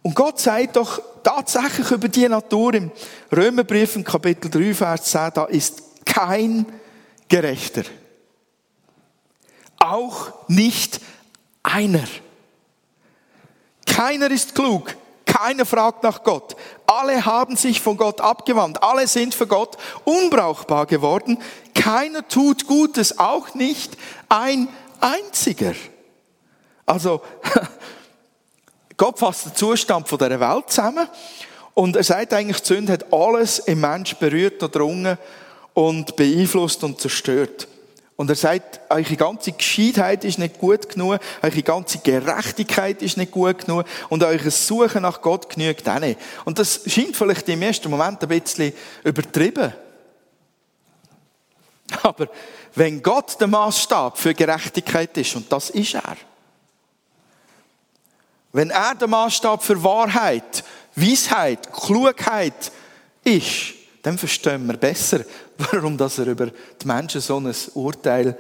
Und 0.02 0.16
Gott 0.16 0.40
sagt 0.40 0.78
doch 0.78 1.02
tatsächlich 1.22 1.92
über 1.92 2.08
die 2.08 2.30
Natur 2.30 2.74
im 2.74 2.92
Römerbrief 3.36 3.98
in 3.98 4.04
Kapitel 4.06 4.50
3, 4.50 4.74
Vers 4.74 5.12
10, 5.12 5.32
da 5.34 5.46
ist 5.46 5.84
kein 6.06 6.66
Gerechter. 7.28 7.84
Auch 9.78 10.48
nicht 10.48 11.02
einer. 11.62 12.08
Keiner 13.86 14.32
ist 14.32 14.56
klug. 14.56 14.96
Keiner 15.38 15.68
fragt 15.68 16.02
nach 16.02 16.24
Gott. 16.24 16.56
Alle 16.88 17.24
haben 17.26 17.56
sich 17.58 17.80
von 17.80 17.96
Gott 17.96 18.22
abgewandt. 18.22 18.82
Alle 18.82 19.08
sind 19.08 19.36
für 19.36 19.46
Gott 19.46 19.78
unbrauchbar 20.04 20.88
geworden. 20.88 21.38
Keiner 21.76 22.28
tut 22.28 22.66
Gutes, 22.66 23.20
auch 23.20 23.54
nicht 23.54 23.98
ein 24.30 24.68
einziger. 25.00 25.74
Also, 26.88 27.22
Gott 28.98 29.20
fasst 29.20 29.46
den 29.46 29.56
Zustand 29.56 30.08
von 30.08 30.18
der 30.18 30.40
Welt 30.40 30.72
zusammen 30.72 31.08
und 31.76 31.96
er 31.96 32.04
sagt 32.04 32.34
eigentlich, 32.34 32.62
die 32.62 32.68
Sünde 32.74 32.94
hat 32.94 33.14
alles 33.14 33.60
im 33.60 33.82
Mensch 33.82 34.16
berührt, 34.16 34.60
erdrungen 34.64 35.20
und 35.76 36.16
beeinflusst 36.16 36.84
und 36.84 37.00
zerstört. 37.00 37.68
Und 38.18 38.32
er 38.32 38.36
sagt, 38.36 38.82
eure 38.90 39.16
ganze 39.16 39.52
Gescheitheit 39.52 40.24
ist 40.26 40.40
nicht 40.40 40.58
gut 40.58 40.90
genug, 40.90 41.20
eure 41.44 41.64
ganze 41.64 42.00
Gerechtigkeit 42.00 43.04
ist 43.04 43.16
nicht 43.16 43.32
gut 43.32 43.60
genug 43.60 43.86
und 44.10 44.24
eure 44.24 44.50
Suche 44.50 45.00
nach 45.00 45.22
Gott 45.22 45.48
genügt 45.50 45.88
auch 45.88 46.00
nicht. 46.00 46.20
Und 46.44 46.58
das 46.58 46.82
scheint 46.88 47.16
vielleicht 47.16 47.48
im 47.48 47.62
ersten 47.62 47.92
Moment 47.92 48.22
ein 48.24 48.28
bisschen 48.28 48.74
übertrieben. 49.04 49.72
Aber 52.02 52.28
wenn 52.74 53.04
Gott 53.04 53.40
der 53.40 53.48
Maßstab 53.48 54.18
für 54.18 54.34
Gerechtigkeit 54.34 55.16
ist, 55.16 55.36
und 55.36 55.52
das 55.52 55.70
ist 55.70 55.94
er, 55.94 56.18
wenn 58.52 58.72
er 58.72 58.96
der 58.96 59.08
Maßstab 59.08 59.64
für 59.64 59.84
Wahrheit, 59.84 60.64
Weisheit, 60.96 61.72
Klugheit 61.72 62.72
ist, 63.24 63.76
dann 64.02 64.18
verstehen 64.18 64.66
wir 64.66 64.78
besser, 64.78 65.24
warum 65.72 65.98
dass 65.98 66.20
er 66.20 66.28
über 66.28 66.48
die 66.48 66.88
Menschen 66.88 67.22
so 67.22 67.38
ein 67.40 67.54
Urteil 67.74 68.38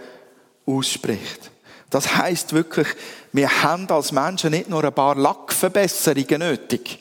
ausspricht. 0.65 1.51
Das 1.89 2.15
heißt 2.17 2.53
wirklich, 2.53 2.87
wir 3.31 3.63
haben 3.63 3.89
als 3.89 4.11
Menschen 4.11 4.51
nicht 4.51 4.69
nur 4.69 4.83
ein 4.83 4.93
paar 4.93 5.15
Lackverbesserungen 5.15 6.39
nötig. 6.39 6.99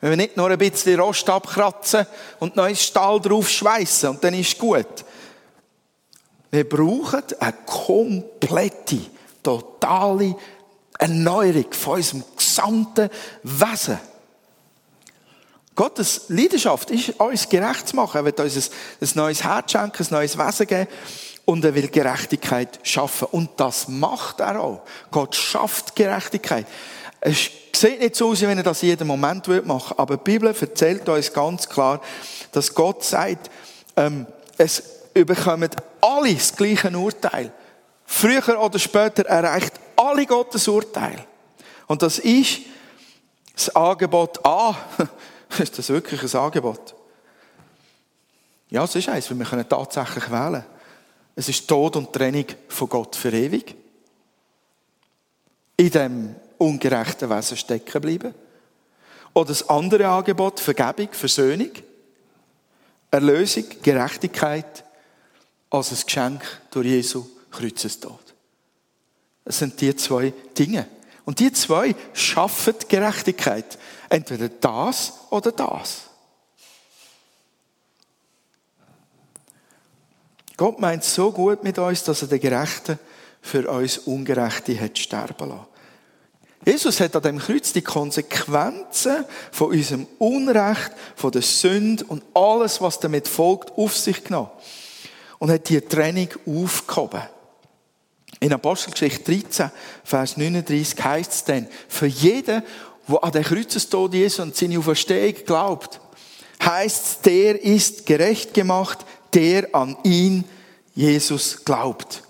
Wenn 0.00 0.10
wir 0.10 0.16
nicht 0.16 0.36
nur 0.36 0.50
ein 0.50 0.58
bisschen 0.58 1.00
Rost 1.00 1.28
abkratzen 1.28 2.06
und 2.38 2.56
neues 2.56 2.82
Stahl 2.82 3.20
drauf 3.20 3.48
schweißen 3.48 4.10
und 4.10 4.24
dann 4.24 4.34
ist 4.34 4.58
gut. 4.58 5.04
Wir 6.50 6.68
brauchen 6.68 7.22
eine 7.40 7.54
komplette, 7.66 9.00
totale 9.42 10.36
Erneuerung 10.98 11.72
von 11.72 11.94
unserem 11.94 12.24
gesamten 12.36 13.10
Wesen. 13.42 13.98
Gottes 15.76 16.22
Leidenschaft 16.28 16.90
ist, 16.90 17.10
uns 17.20 17.48
gerecht 17.48 17.88
zu 17.88 17.96
machen. 17.96 18.16
Er 18.16 18.24
will 18.24 18.32
uns 18.32 18.70
ein, 19.00 19.08
neues 19.14 19.44
Herz 19.44 19.72
schenken, 19.72 20.02
ein 20.02 20.08
neues 20.10 20.38
Wesen 20.38 20.66
geben. 20.66 20.88
Und 21.44 21.64
er 21.64 21.74
will 21.74 21.88
Gerechtigkeit 21.88 22.80
schaffen. 22.82 23.28
Und 23.30 23.50
das 23.58 23.86
macht 23.86 24.40
er 24.40 24.60
auch. 24.60 24.82
Gott 25.10 25.36
schafft 25.36 25.94
Gerechtigkeit. 25.94 26.66
Es 27.20 27.50
sieht 27.74 28.00
nicht 28.00 28.16
so 28.16 28.30
aus, 28.30 28.40
wenn 28.40 28.56
er 28.56 28.64
das 28.64 28.82
jeden 28.82 29.06
Moment 29.06 29.46
machen 29.48 29.66
würde. 29.68 29.98
Aber 29.98 30.16
die 30.16 30.24
Bibel 30.24 30.48
erzählt 30.48 31.08
uns 31.08 31.32
ganz 31.32 31.68
klar, 31.68 32.00
dass 32.52 32.74
Gott 32.74 33.04
sagt, 33.04 33.50
ähm, 33.96 34.26
es 34.56 34.82
überkommen 35.14 35.70
alle 36.00 36.34
das 36.34 36.56
gleiche 36.56 36.90
Urteil. 36.96 37.52
früher 38.06 38.60
oder 38.60 38.78
später 38.78 39.26
erreicht 39.26 39.74
alle 39.94 40.24
Gottes 40.24 40.66
Urteile. 40.68 41.24
Und 41.86 42.00
das 42.00 42.18
ist 42.18 42.60
das 43.54 43.74
Angebot 43.76 44.44
A. 44.44 44.74
Ist 45.58 45.78
das 45.78 45.88
wirklich 45.88 46.22
ein 46.22 46.40
Angebot? 46.40 46.94
Ja, 48.68 48.84
es 48.84 48.96
ist 48.96 49.08
eins, 49.08 49.30
weil 49.30 49.38
wir 49.38 49.46
können 49.46 49.68
tatsächlich 49.68 50.30
wählen. 50.30 50.64
Es 51.36 51.48
ist 51.48 51.68
Tod 51.68 51.96
und 51.96 52.12
Trennung 52.12 52.46
von 52.68 52.88
Gott 52.88 53.14
für 53.14 53.32
ewig. 53.32 53.76
In 55.76 55.90
dem 55.90 56.36
ungerechten 56.58 57.30
Wesen 57.30 57.56
stecken 57.56 58.00
bleiben. 58.00 58.34
Oder 59.34 59.48
das 59.48 59.68
andere 59.68 60.08
Angebot, 60.08 60.58
Vergebung, 60.58 61.12
Versöhnung, 61.12 61.70
Erlösung, 63.10 63.64
Gerechtigkeit, 63.82 64.84
als 65.70 65.92
ein 65.92 66.06
Geschenk 66.06 66.42
durch 66.70 66.86
Jesu 66.86 67.26
Kreuzestod. 67.50 68.34
Das 69.44 69.58
sind 69.58 69.80
die 69.80 69.94
zwei 69.94 70.32
Dinge. 70.58 70.88
Und 71.24 71.38
die 71.38 71.52
zwei 71.52 71.94
schaffen 72.14 72.74
Gerechtigkeit. 72.88 73.78
Entweder 74.08 74.48
das 74.48 75.12
oder 75.30 75.52
das. 75.52 76.04
Gott 80.56 80.80
meint 80.80 81.04
so 81.04 81.32
gut 81.32 81.62
mit 81.62 81.78
uns, 81.78 82.02
dass 82.04 82.22
er 82.22 82.28
den 82.28 82.40
Gerechten 82.40 82.98
für 83.42 83.68
uns 83.70 83.98
Ungerechte 83.98 84.78
hat 84.80 84.98
sterben 84.98 85.48
lassen. 85.48 85.66
Jesus 86.64 86.98
hat 86.98 87.14
an 87.14 87.22
dem 87.22 87.38
Kreuz 87.38 87.72
die 87.72 87.82
Konsequenzen 87.82 89.24
von 89.52 89.68
unserem 89.68 90.06
Unrecht, 90.18 90.90
von 91.14 91.30
der 91.30 91.42
Sünde 91.42 92.04
und 92.06 92.24
alles, 92.34 92.80
was 92.80 92.98
damit 92.98 93.28
folgt, 93.28 93.70
auf 93.78 93.96
sich 93.96 94.24
genommen. 94.24 94.50
Und 95.38 95.50
hat 95.50 95.68
die 95.68 95.80
Trennung 95.80 96.28
aufgehoben. 96.44 97.22
In 98.40 98.52
Apostelgeschichte 98.52 99.32
13, 99.32 99.70
Vers 100.02 100.36
39 100.36 101.04
heißt 101.04 101.32
es 101.32 101.44
dann, 101.44 101.68
für 101.88 102.06
jeden, 102.06 102.62
der 103.08 103.24
an 103.24 103.32
den 103.32 103.44
Kreuzestod 103.44 104.14
Jesu 104.14 104.42
und 104.42 104.56
seine 104.56 104.78
Auferstehung 104.78 105.34
glaubt, 105.44 106.00
heißt 106.62 107.24
der 107.24 107.62
ist 107.62 108.06
gerecht 108.06 108.54
gemacht, 108.54 108.98
der 109.32 109.74
an 109.74 109.96
ihn, 110.02 110.44
Jesus, 110.94 111.64
glaubt. 111.64 112.22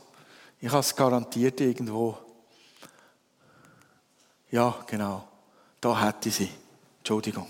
Ich 0.60 0.68
habe 0.68 0.80
es 0.80 0.94
garantiert 0.94 1.60
irgendwo. 1.60 2.18
Ja, 4.50 4.74
genau. 4.86 5.26
Da 5.80 6.04
hätte 6.04 6.30
sie. 6.30 6.48
Entschuldigung. 6.98 7.46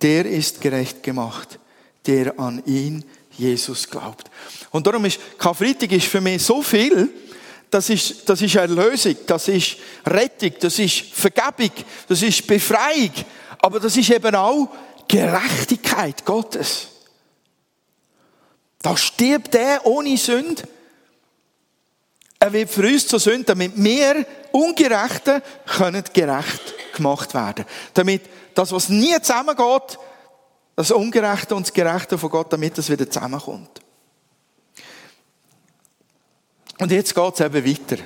Der 0.00 0.26
ist 0.26 0.60
gerecht 0.60 1.02
gemacht, 1.02 1.58
der 2.06 2.38
an 2.38 2.62
ihn, 2.66 3.04
Jesus, 3.30 3.88
glaubt. 3.88 4.30
Und 4.70 4.86
darum 4.86 5.04
ist 5.04 5.20
Karfreitag 5.38 5.92
ist 5.92 6.06
für 6.06 6.20
mich 6.20 6.42
so 6.42 6.60
viel, 6.60 7.08
das 7.72 7.88
ist, 7.88 8.28
das 8.28 8.42
ist 8.42 8.54
Erlösung, 8.54 9.16
das 9.26 9.48
ist 9.48 9.78
Rettung, 10.06 10.52
das 10.60 10.78
ist 10.78 11.06
Vergebung, 11.14 11.72
das 12.06 12.20
ist 12.20 12.46
Befreiung. 12.46 13.12
Aber 13.60 13.80
das 13.80 13.96
ist 13.96 14.10
eben 14.10 14.34
auch 14.34 14.68
Gerechtigkeit 15.08 16.22
Gottes. 16.22 16.88
Da 18.82 18.94
stirbt 18.94 19.54
er 19.54 19.86
ohne 19.86 20.18
Sünde. 20.18 20.62
Er 22.38 22.52
wird 22.52 22.68
für 22.68 22.86
uns 22.86 23.06
zur 23.06 23.20
Sünde, 23.20 23.44
damit 23.44 23.72
wir 23.76 24.26
Ungerechten 24.50 25.40
können 25.64 26.04
gerecht 26.12 26.74
gemacht 26.94 27.32
werden. 27.32 27.64
Damit 27.94 28.22
das, 28.54 28.70
was 28.70 28.90
nie 28.90 29.18
zusammengeht, 29.22 29.98
das 30.76 30.90
Ungerechte 30.90 31.54
und 31.54 31.66
das 31.66 31.72
Gerechte 31.72 32.18
von 32.18 32.28
Gott, 32.28 32.52
damit 32.52 32.76
das 32.76 32.90
wieder 32.90 33.08
zusammenkommt. 33.08 33.80
Und 36.82 36.90
jetzt 36.90 37.14
geht 37.14 37.34
es 37.34 37.40
eben 37.40 37.64
weiter. 37.64 38.02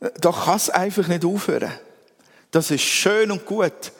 da 0.20 0.32
kann 0.32 0.56
es 0.56 0.68
einfach 0.68 1.06
nicht 1.06 1.24
aufhören. 1.24 1.70
Das 2.50 2.72
ist 2.72 2.80
schön 2.80 3.30
und 3.30 3.46
gut. 3.46 3.92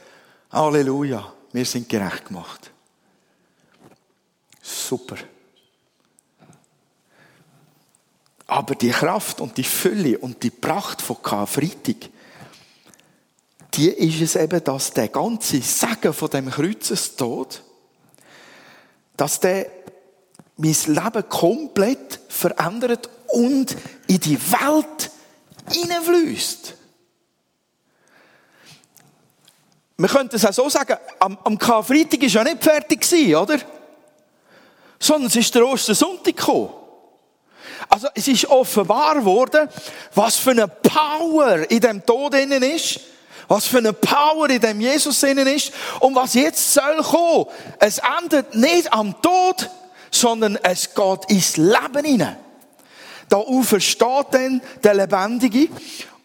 Halleluja. 0.50 1.32
Wir 1.52 1.64
sind 1.64 1.88
gerecht 1.88 2.26
gemacht. 2.26 2.72
Super. 4.60 5.14
Aber 8.48 8.74
die 8.74 8.90
Kraft 8.90 9.40
und 9.40 9.56
die 9.56 9.62
Fülle 9.62 10.18
und 10.18 10.42
die 10.42 10.50
Pracht 10.50 11.00
von 11.00 11.22
Karfreitag, 11.22 12.10
die 13.74 13.90
ist 13.90 14.20
es 14.22 14.34
eben, 14.34 14.64
dass 14.64 14.90
der 14.90 15.06
ganze 15.06 15.60
Segen 15.60 16.12
von 16.12 16.30
dem 16.30 16.50
Kreuzestod, 16.50 17.62
dass 19.16 19.38
der 19.38 19.70
mein 20.56 20.76
Leben 20.86 21.28
komplett 21.28 22.20
verändert 22.28 23.10
und 23.28 23.76
in 24.06 24.20
die 24.20 24.38
Welt 24.52 25.10
hineinfließt. 25.70 26.74
Wir 29.98 30.08
könnten 30.08 30.36
es 30.36 30.44
auch 30.44 30.52
so 30.52 30.68
sagen, 30.68 30.96
am, 31.18 31.38
am 31.44 31.58
Karfreitag 31.58 32.20
war 32.20 32.28
ja 32.28 32.44
nicht 32.44 32.62
fertig, 32.62 33.36
oder? 33.36 33.58
Sondern 34.98 35.28
es 35.28 35.36
ist 35.36 35.54
der 35.54 35.66
Ostersonntag 35.66 36.36
gekommen. 36.36 36.70
Also 37.88 38.08
es 38.14 38.28
ist 38.28 38.46
offenbar 38.46 39.24
worden, 39.24 39.68
was 40.14 40.36
für 40.36 40.50
eine 40.50 40.68
Power 40.68 41.70
in 41.70 41.80
dem 41.80 42.04
Tod 42.04 42.34
innen 42.34 42.62
ist, 42.62 43.00
was 43.48 43.66
für 43.66 43.78
eine 43.78 43.92
Power 43.92 44.50
in 44.50 44.60
dem 44.60 44.80
Jesus 44.80 45.22
innen 45.22 45.46
ist 45.46 45.72
und 46.00 46.14
was 46.14 46.34
jetzt 46.34 46.74
soll 46.74 47.02
kommen. 47.02 47.46
Es 47.78 48.00
endet 48.20 48.54
nicht 48.54 48.92
am 48.92 49.20
Tod, 49.22 49.70
sondern 50.10 50.56
es 50.56 50.94
geht 50.94 51.24
ins 51.28 51.56
Leben 51.56 52.04
hinein. 52.04 52.36
Da 53.28 53.36
aufersteht 53.36 54.26
dann 54.30 54.60
der 54.82 54.94
Lebendige 54.94 55.68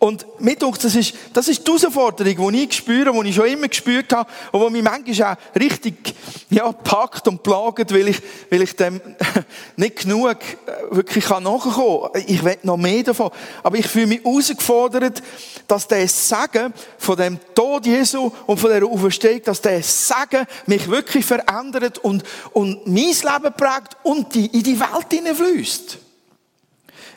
und 0.02 0.26
mir 0.40 0.56
denkt, 0.56 0.84
das 0.84 0.96
ist, 0.96 1.14
das 1.32 1.48
ist 1.48 1.60
die 1.60 1.72
Herausforderung, 1.72 2.52
die 2.52 2.64
ich 2.64 2.74
spüre, 2.74 3.12
die 3.12 3.30
ich 3.30 3.36
schon 3.36 3.46
immer 3.46 3.68
gespürt 3.68 4.12
habe 4.12 4.28
und 4.52 4.66
die 4.66 4.72
mich 4.72 4.84
manchmal 4.84 5.34
auch 5.34 5.60
richtig, 5.60 6.16
ja, 6.50 6.72
packt 6.72 7.28
und 7.28 7.44
plagt, 7.44 7.94
weil 7.94 8.08
ich, 8.08 8.20
weil 8.50 8.64
ich 8.64 8.76
dem 8.76 9.00
nicht 9.76 9.98
genug 9.98 10.38
äh, 10.42 10.96
wirklich 10.96 11.30
nachkommen 11.30 12.10
kann. 12.14 12.24
Ich 12.26 12.44
will 12.44 12.58
noch 12.64 12.78
mehr 12.78 13.04
davon. 13.04 13.30
Aber 13.62 13.78
ich 13.78 13.86
fühle 13.86 14.08
mich 14.08 14.24
herausgefordert, 14.24 15.22
dass 15.68 15.88
der 15.88 16.08
Sagen 16.08 16.74
von 16.98 17.18
dem 17.18 17.38
Tod 17.54 17.86
Jesu 17.86 18.32
und 18.48 18.60
von 18.60 18.72
der 18.72 18.84
Auferstehung, 18.84 19.44
dass 19.44 19.62
der 19.62 19.84
Sagen 19.84 20.48
mich 20.66 20.90
wirklich 20.90 21.28
verändert 21.28 22.00
und, 22.00 22.24
und 22.54 22.88
mein 22.88 22.96
Leben 22.96 23.54
prägt 23.56 23.98
und 24.02 24.34
die, 24.34 24.48
in 24.48 24.64
die 24.64 24.80
Welt 24.80 25.12
hineinfließt. 25.12 26.00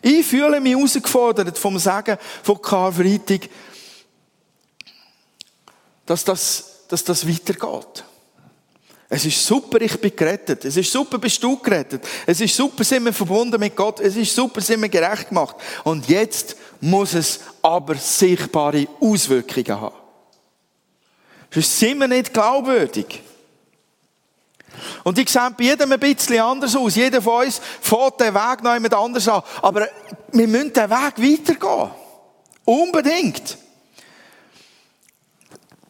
Ich 0.07 0.27
fühle 0.27 0.61
mich 0.61 0.75
herausgefordert 0.75 1.57
vom 1.57 1.79
Sagen 1.79 2.19
von 2.43 2.61
Karfreitag, 2.61 3.49
dass 6.05 6.23
das, 6.23 6.85
dass 6.88 7.03
das 7.03 7.27
weitergeht. 7.27 8.05
Es 9.09 9.25
ist 9.25 9.47
super, 9.47 9.81
ich 9.81 9.99
bin 9.99 10.14
gerettet. 10.14 10.67
Es 10.67 10.77
ist 10.77 10.93
super, 10.93 11.17
bist 11.17 11.43
du 11.43 11.57
gerettet. 11.57 12.07
Es 12.27 12.38
ist 12.38 12.55
super, 12.55 12.85
sind 12.85 13.07
wir 13.07 13.14
verbunden 13.14 13.59
mit 13.59 13.75
Gott. 13.75 13.99
Es 14.01 14.14
ist 14.14 14.35
super, 14.35 14.61
sind 14.61 14.83
wir 14.83 14.90
gerecht 14.90 15.31
gemacht. 15.31 15.57
Und 15.85 16.07
jetzt 16.07 16.55
muss 16.83 17.14
es 17.14 17.40
aber 17.62 17.95
sichtbare 17.95 18.87
Auswirkungen 19.01 19.81
haben. 19.81 19.97
Sonst 21.51 21.79
sind 21.79 21.99
wir 21.99 22.09
nicht 22.09 22.31
glaubwürdig. 22.31 23.23
Und 25.03 25.19
die 25.19 25.27
sehen 25.27 25.55
bei 25.57 25.65
jedem 25.65 25.93
ein 25.93 26.01
bisschen 26.01 26.41
anders 26.41 26.77
aus. 26.77 26.95
Jeder 26.95 27.23
von 27.23 27.45
uns 27.45 27.61
fährt 27.81 28.21
den 28.21 28.35
Weg 28.35 28.63
noch 28.63 28.75
jemand 28.75 28.95
anders 28.95 29.29
an. 29.29 29.43
Aber 29.63 29.89
wir 30.33 30.49
müssen 30.49 30.73
den 30.73 30.91
Weg 30.91 31.19
weitergehen. 31.19 31.91
Unbedingt. 32.65 33.59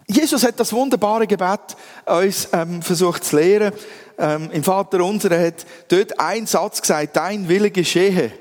Jesus 0.06 0.44
hat 0.44 0.60
das 0.60 0.72
wunderbare 0.72 1.26
Gebet 1.26 1.60
uns 2.04 2.48
ähm, 2.52 2.82
versucht 2.82 3.24
zu 3.24 3.36
lehren. 3.36 3.72
Ähm, 4.18 4.50
Im 4.52 4.62
Vater 4.62 5.02
unser 5.04 5.30
hat 5.38 5.66
dort 5.88 6.20
ein 6.20 6.46
Satz 6.46 6.80
gesagt, 6.80 7.16
dein 7.16 7.48
Wille 7.48 7.70
geschehe. 7.70 8.32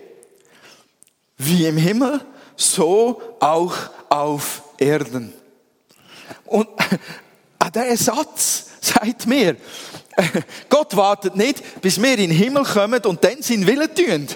Wie 1.37 1.65
im 1.65 1.77
Himmel, 1.77 2.21
so 2.55 3.21
auch 3.39 3.73
auf 4.09 4.63
Erden. 4.77 5.33
Und 6.45 6.67
an 7.59 7.71
diesen 7.71 7.97
Satz 7.97 8.65
sagt 8.81 9.25
mir, 9.25 9.55
Gott 10.69 10.95
wartet 10.95 11.35
nicht, 11.35 11.81
bis 11.81 12.01
wir 12.01 12.11
in 12.11 12.29
den 12.29 12.31
Himmel 12.31 12.63
kommen 12.63 13.03
und 13.05 13.23
dann 13.23 13.41
seinen 13.41 13.67
Willen 13.67 13.93
tun. 13.93 14.27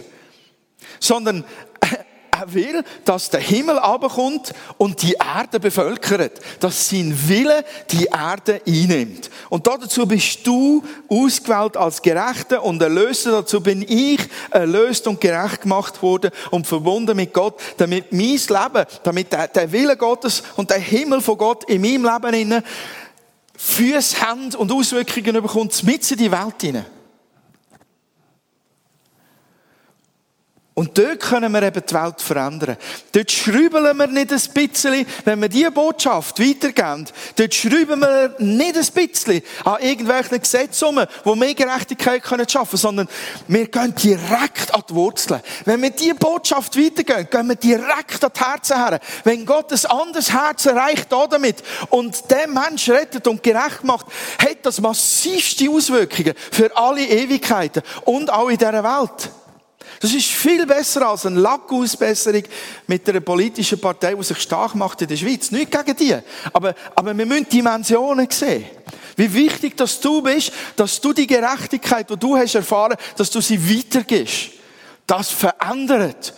Sondern 0.99 1.43
er 2.31 2.53
will, 2.53 2.83
dass 3.05 3.29
der 3.29 3.39
Himmel 3.39 3.77
abkommt 3.77 4.53
und 4.77 5.01
die 5.01 5.13
Erde 5.13 5.59
bevölkert. 5.59 6.39
Dass 6.59 6.89
sein 6.89 7.15
Wille 7.27 7.63
die 7.91 8.05
Erde 8.05 8.61
einnimmt. 8.65 9.29
Und 9.49 9.67
dazu 9.67 10.07
bist 10.07 10.45
du 10.45 10.83
ausgewählt 11.07 11.77
als 11.77 12.01
Gerechter 12.01 12.63
und 12.63 12.81
Erlöser. 12.81 13.31
Dazu 13.31 13.61
bin 13.61 13.83
ich 13.87 14.19
erlöst 14.49 15.07
und 15.07 15.21
gerecht 15.21 15.61
gemacht 15.61 16.01
worden 16.01 16.31
und 16.51 16.67
verbunden 16.67 17.15
mit 17.15 17.33
Gott, 17.33 17.59
damit 17.77 18.11
mein 18.11 18.19
Leben, 18.19 18.85
damit 19.03 19.31
der, 19.31 19.47
der 19.47 19.71
Wille 19.71 19.97
Gottes 19.97 20.43
und 20.55 20.69
der 20.69 20.79
Himmel 20.79 21.21
von 21.21 21.37
Gott 21.37 21.69
in 21.69 21.81
meinem 21.81 22.05
Leben 22.31 22.63
Füße 23.57 24.21
haben 24.21 24.53
und 24.55 24.71
Auswirkungen 24.71 25.41
bekommt, 25.41 25.83
mit 25.83 26.09
in 26.11 26.17
die 26.17 26.31
Welt 26.31 26.61
hinein. 26.61 26.85
Und 30.77 30.95
dort 30.95 31.21
können 31.21 31.51
wir 31.53 31.63
eben 31.63 31.81
die 31.83 31.95
Welt 31.95 32.21
verändern. 32.21 32.77
Dort 33.11 33.31
schrübeln 33.31 33.97
wir 33.97 34.05
nicht 34.05 34.31
ein 34.31 34.41
bisschen, 34.53 35.07
wenn 35.25 35.41
wir 35.41 35.49
diese 35.49 35.71
Botschaft 35.71 36.39
weitergeben, 36.39 37.07
dort 37.35 37.55
schrüben 37.55 37.99
wir 37.99 38.35
nicht 38.37 38.77
ein 38.77 39.07
bisschen 39.07 39.41
an 39.65 39.81
irgendwelchen 39.81 40.39
Gesetzen 40.39 40.85
um, 40.85 40.99
die 41.25 41.35
mehr 41.35 41.55
Gerechtigkeit 41.55 42.21
können 42.21 42.45
sondern 42.47 43.07
wir 43.47 43.67
gehen 43.67 43.95
direkt 43.95 44.71
an 44.71 44.83
die 44.87 44.93
Wurzeln. 44.93 45.41
Wenn 45.65 45.81
wir 45.81 45.89
diese 45.89 46.13
Botschaft 46.13 46.77
weitergehen, 46.77 47.27
gehen 47.27 47.47
wir 47.47 47.55
direkt 47.55 48.23
an 48.23 48.31
die 48.35 48.39
Herzen 48.39 48.77
her. 48.77 48.99
Wenn 49.23 49.47
Gott 49.47 49.73
ein 49.73 49.85
anderes 49.89 50.31
Herz 50.31 50.67
erreicht 50.67 51.07
damit 51.09 51.55
und 51.89 52.29
den 52.29 52.53
Menschen 52.53 52.93
rettet 52.93 53.27
und 53.27 53.41
gerecht 53.41 53.83
macht, 53.83 54.05
hat 54.37 54.57
das 54.61 54.79
massivste 54.79 55.71
Auswirkungen 55.71 56.35
für 56.51 56.69
alle 56.77 57.03
Ewigkeiten 57.03 57.81
und 58.05 58.31
auch 58.31 58.49
in 58.49 58.59
dieser 58.59 58.83
Welt. 58.83 59.31
Das 59.99 60.13
ist 60.13 60.27
viel 60.27 60.65
besser 60.65 61.07
als 61.07 61.25
eine 61.25 61.39
Lackausbesserung 61.39 62.43
mit 62.87 63.07
einer 63.09 63.19
politischen 63.19 63.79
Partei, 63.79 64.13
die 64.13 64.23
sich 64.23 64.39
stark 64.39 64.75
macht 64.75 65.01
in 65.01 65.07
der 65.07 65.17
Schweiz. 65.17 65.51
Nicht 65.51 65.71
gegen 65.71 65.95
die. 65.95 66.15
Aber, 66.53 66.75
aber 66.95 67.17
wir 67.17 67.25
müssen 67.25 67.49
Dimensionen 67.49 68.27
sehen. 68.29 68.65
Wie 69.15 69.33
wichtig, 69.33 69.75
dass 69.77 69.99
du 69.99 70.21
bist, 70.21 70.51
dass 70.75 71.01
du 71.01 71.11
die 71.13 71.27
Gerechtigkeit, 71.27 72.09
die 72.09 72.17
du 72.17 72.37
hast 72.37 72.55
erfahren, 72.55 72.97
dass 73.15 73.31
du 73.31 73.41
sie 73.41 73.59
weitergibst. 73.59 74.51
Das 75.07 75.29
verändert 75.29 76.33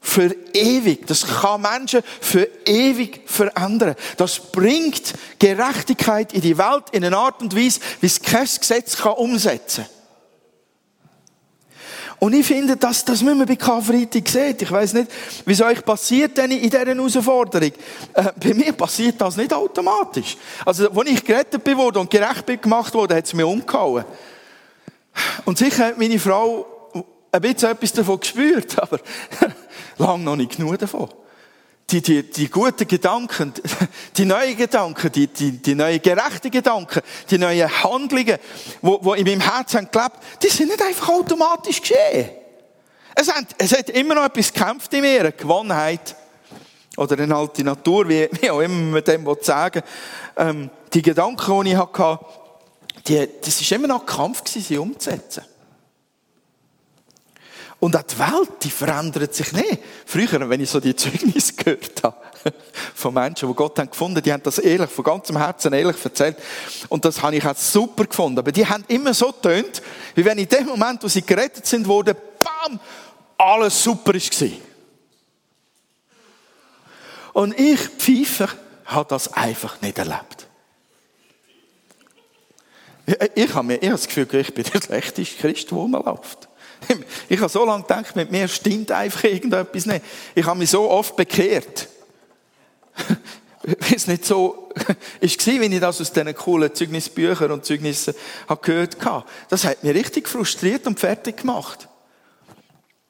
für 0.00 0.34
ewig. 0.52 1.06
Das 1.06 1.26
kann 1.26 1.62
Menschen 1.62 2.02
für 2.20 2.48
ewig 2.64 3.22
verändern. 3.26 3.94
Das 4.16 4.38
bringt 4.38 5.14
Gerechtigkeit 5.38 6.32
in 6.32 6.40
die 6.40 6.56
Welt 6.56 6.84
in 6.92 7.04
eine 7.04 7.16
Art 7.16 7.42
und 7.42 7.56
Weise, 7.56 7.80
wie 8.00 8.06
es 8.06 8.22
kein 8.22 8.46
Gesetz 8.46 8.96
kann 8.96 9.12
umsetzen 9.14 9.84
kann. 9.84 9.95
Und 12.18 12.32
ich 12.32 12.46
finde, 12.46 12.76
das, 12.76 13.04
das 13.04 13.22
müssen 13.22 13.38
wir 13.38 13.46
bei 13.46 13.56
Karfreitag 13.56 14.26
sehen. 14.28 14.56
Ich 14.58 14.70
weiß 14.70 14.94
nicht, 14.94 15.10
wie 15.44 15.52
es 15.52 15.60
euch 15.60 15.84
passiert 15.84 16.36
denn 16.38 16.50
in 16.50 16.62
dieser 16.62 16.86
Herausforderung. 16.86 17.72
Äh, 18.14 18.32
bei 18.42 18.54
mir 18.54 18.72
passiert 18.72 19.20
das 19.20 19.36
nicht 19.36 19.52
automatisch. 19.52 20.36
Also, 20.64 20.90
als 20.90 21.10
ich 21.10 21.22
gerettet 21.22 21.62
bin 21.62 21.76
worden 21.76 21.98
und 21.98 22.10
gerecht 22.10 22.46
bin 22.46 22.60
gemacht 22.60 22.94
wurde, 22.94 23.16
hat 23.16 23.26
es 23.26 23.34
mich 23.34 23.44
umgehauen. 23.44 24.04
Und 25.44 25.58
sicher 25.58 25.86
hat 25.86 25.98
meine 25.98 26.18
Frau 26.18 26.66
ein 27.32 27.40
bisschen 27.40 27.70
etwas 27.70 27.92
davon 27.92 28.20
gespürt, 28.20 28.78
aber 28.82 28.98
lang 29.98 30.24
noch 30.24 30.36
nicht 30.36 30.56
genug 30.56 30.78
davon 30.78 31.08
die, 31.90 32.02
die, 32.02 32.22
die 32.24 32.48
guten 32.48 32.88
Gedanken, 32.88 33.52
die 34.16 34.24
neuen 34.24 34.56
Gedanken, 34.56 35.12
die, 35.12 35.28
die, 35.28 35.52
die 35.52 35.74
neuen 35.74 36.02
gerechten 36.02 36.50
Gedanken, 36.50 37.00
die 37.30 37.38
neuen 37.38 37.82
Handlungen, 37.82 38.38
wo, 38.82 38.98
wo 39.02 39.14
in 39.14 39.24
meinem 39.24 39.40
Herzen 39.40 39.88
gelebt, 39.90 40.16
die 40.42 40.48
sind 40.48 40.68
nicht 40.68 40.82
einfach 40.82 41.08
automatisch 41.10 41.80
geschehen. 41.80 42.30
Es 43.14 43.32
hat, 43.32 43.46
es 43.58 43.76
hat 43.76 43.90
immer 43.90 44.14
noch 44.14 44.24
etwas 44.24 44.52
gekämpft 44.52 44.92
in 44.94 45.00
mir, 45.00 45.20
eine 45.20 45.32
Gewohnheit 45.32 46.16
oder 46.96 47.18
eine 47.22 47.34
alte 47.34 47.62
Natur, 47.62 48.08
wie, 48.08 48.28
wie 48.32 48.50
auch 48.50 48.60
immer 48.60 48.92
man 48.92 49.04
dem 49.04 49.26
sagen 49.40 49.82
ähm, 50.36 50.70
Die 50.92 51.02
Gedanken, 51.02 51.64
die 51.64 51.70
ich 51.70 51.76
hatte, 51.76 52.18
die, 53.06 53.28
das 53.42 53.70
war 53.70 53.78
immer 53.78 53.88
noch 53.88 54.00
ein 54.00 54.06
Kampf, 54.06 54.42
sie 54.48 54.76
umzusetzen. 54.76 55.44
Und 57.86 57.94
auch 57.94 58.02
die 58.02 58.18
Welt, 58.18 58.50
die 58.64 58.70
verändert 58.70 59.32
sich 59.32 59.52
nicht. 59.52 59.78
Früher, 60.06 60.50
wenn 60.50 60.60
ich 60.60 60.68
so 60.68 60.80
die 60.80 60.96
Zeugnisse 60.96 61.52
gehört 61.56 62.02
habe, 62.02 62.16
von 62.96 63.14
Menschen, 63.14 63.48
die 63.48 63.54
Gott 63.54 63.78
haben 63.78 63.88
gefunden, 63.88 64.20
die 64.20 64.32
haben 64.32 64.42
das 64.42 64.58
ehrlich, 64.58 64.90
von 64.90 65.04
ganzem 65.04 65.36
Herzen 65.36 65.72
ehrlich 65.72 65.96
erzählt. 66.04 66.36
Und 66.88 67.04
das 67.04 67.22
habe 67.22 67.36
ich 67.36 67.46
auch 67.46 67.54
super 67.54 68.06
gefunden. 68.06 68.40
Aber 68.40 68.50
die 68.50 68.66
haben 68.66 68.82
immer 68.88 69.14
so 69.14 69.30
tönt, 69.30 69.82
wie 70.16 70.24
wenn 70.24 70.36
in 70.36 70.48
dem 70.48 70.66
Moment, 70.66 71.00
wo 71.04 71.06
sie 71.06 71.22
gerettet 71.22 71.64
sind, 71.64 71.86
wurde, 71.86 72.14
bam, 72.14 72.80
alles 73.38 73.84
super 73.84 74.14
war. 74.14 74.50
Und 77.34 77.56
ich, 77.56 77.78
Pfeifer, 77.78 78.48
habe 78.86 79.08
das 79.08 79.32
einfach 79.32 79.80
nicht 79.80 79.96
erlebt. 79.96 80.48
Ich, 83.36 83.54
habe 83.54 83.64
mir 83.64 83.76
habe 83.76 83.90
das 83.90 84.08
Gefühl, 84.08 84.26
ich 84.40 84.52
bin 84.52 84.64
der 84.64 84.82
schlechteste 84.84 85.36
Christ, 85.36 85.70
der 85.70 85.78
rumläuft. 85.78 86.48
Ich 87.28 87.40
habe 87.40 87.48
so 87.48 87.64
lange 87.64 87.82
gedacht, 87.82 88.14
mit 88.14 88.30
mir 88.30 88.46
stimmt 88.48 88.90
einfach 88.92 89.24
irgendetwas 89.24 89.86
nicht. 89.86 90.04
Ich 90.34 90.44
habe 90.44 90.58
mich 90.58 90.70
so 90.70 90.88
oft 90.90 91.16
bekehrt. 91.16 91.88
Weil 93.62 93.94
es 93.94 94.06
nicht 94.06 94.24
so 94.24 94.70
ist 95.20 95.44
wie 95.46 95.58
ich 95.58 95.80
das 95.80 96.00
aus 96.00 96.12
diesen 96.12 96.34
coolen 96.34 96.74
Zeugnisbüchern 96.74 97.50
und 97.50 97.64
Zeugnissen 97.64 98.14
habe 98.48 98.60
gehört 98.64 99.04
habe. 99.04 99.24
Das 99.48 99.64
hat 99.64 99.82
mich 99.82 99.94
richtig 99.94 100.28
frustriert 100.28 100.86
und 100.86 101.00
fertig 101.00 101.38
gemacht. 101.38 101.88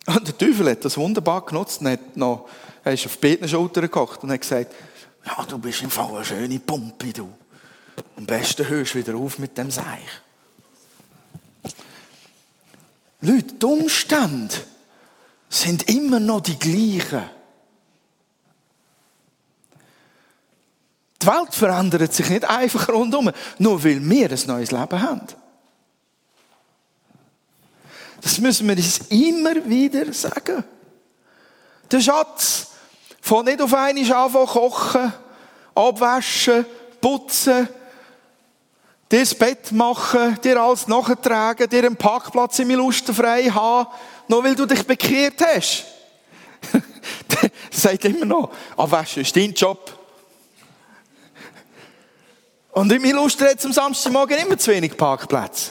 Und 0.06 0.26
der 0.26 0.38
Teufel 0.38 0.70
hat 0.70 0.84
das 0.84 0.96
wunderbar 0.96 1.44
genutzt 1.44 1.80
und 1.80 1.88
hat 1.88 2.16
noch, 2.16 2.48
er 2.84 2.92
ist 2.92 3.06
auf 3.06 3.18
beiden 3.18 3.48
Schultern 3.48 3.84
gekocht 3.84 4.22
und 4.22 4.30
hat 4.30 4.40
gesagt, 4.40 4.72
ja, 5.26 5.44
du 5.44 5.58
bist 5.58 5.82
im 5.82 5.90
Fall 5.90 6.14
eine 6.14 6.24
schöne 6.24 6.60
Pumpe, 6.60 7.12
du. 7.12 7.28
Am 8.16 8.24
besten 8.24 8.68
hörst 8.68 8.94
du 8.94 8.98
wieder 8.98 9.16
auf 9.16 9.38
mit 9.38 9.58
dem 9.58 9.70
Seich. 9.70 10.22
Leute, 13.26 13.54
die 13.54 13.66
Umstände 13.66 14.54
sind 15.48 15.88
immer 15.88 16.20
noch 16.20 16.40
die 16.40 16.58
gleichen. 16.58 17.28
Die 21.20 21.26
Welt 21.26 21.54
verändert 21.54 22.12
sich 22.12 22.28
nicht 22.28 22.44
einfach 22.44 22.88
rundum, 22.88 23.32
nur 23.58 23.82
weil 23.82 24.08
wir 24.08 24.30
ein 24.30 24.46
neues 24.46 24.70
Leben 24.70 25.02
haben. 25.02 25.26
Das 28.20 28.38
müssen 28.38 28.68
wir 28.68 28.76
uns 28.76 28.98
immer 29.08 29.54
wieder 29.68 30.12
sagen. 30.12 30.62
Der 31.90 32.00
Schatz 32.00 32.68
von 33.20 33.44
nicht 33.44 33.60
auf 33.60 33.74
einmal 33.74 34.12
anfangen 34.12 34.46
kochen, 34.46 35.12
abwaschen, 35.74 36.64
putzen, 37.00 37.68
dir 39.10 39.20
das 39.20 39.34
Bett 39.34 39.72
machen, 39.72 40.38
dir 40.42 40.60
alles 40.60 40.88
nachtragen, 40.88 41.68
dir 41.68 41.84
einen 41.84 41.96
Parkplatz 41.96 42.58
im 42.58 42.70
Illuster 42.70 43.14
frei 43.14 43.44
haben, 43.44 43.88
nur 44.28 44.42
weil 44.42 44.54
du 44.54 44.66
dich 44.66 44.86
bekehrt 44.86 45.44
hast. 45.44 45.84
Sagt 47.70 48.04
immer 48.04 48.24
noch, 48.24 48.52
abwaschen 48.76 49.22
ist 49.22 49.36
dein 49.36 49.52
Job. 49.52 49.92
Und 52.72 52.92
im 52.92 53.04
Illuster 53.04 53.48
hat 53.48 53.58
es 53.58 53.64
am 53.64 53.72
Samstagmorgen 53.72 54.38
immer 54.38 54.58
zu 54.58 54.70
wenig 54.70 54.96
Parkplätze. 54.96 55.70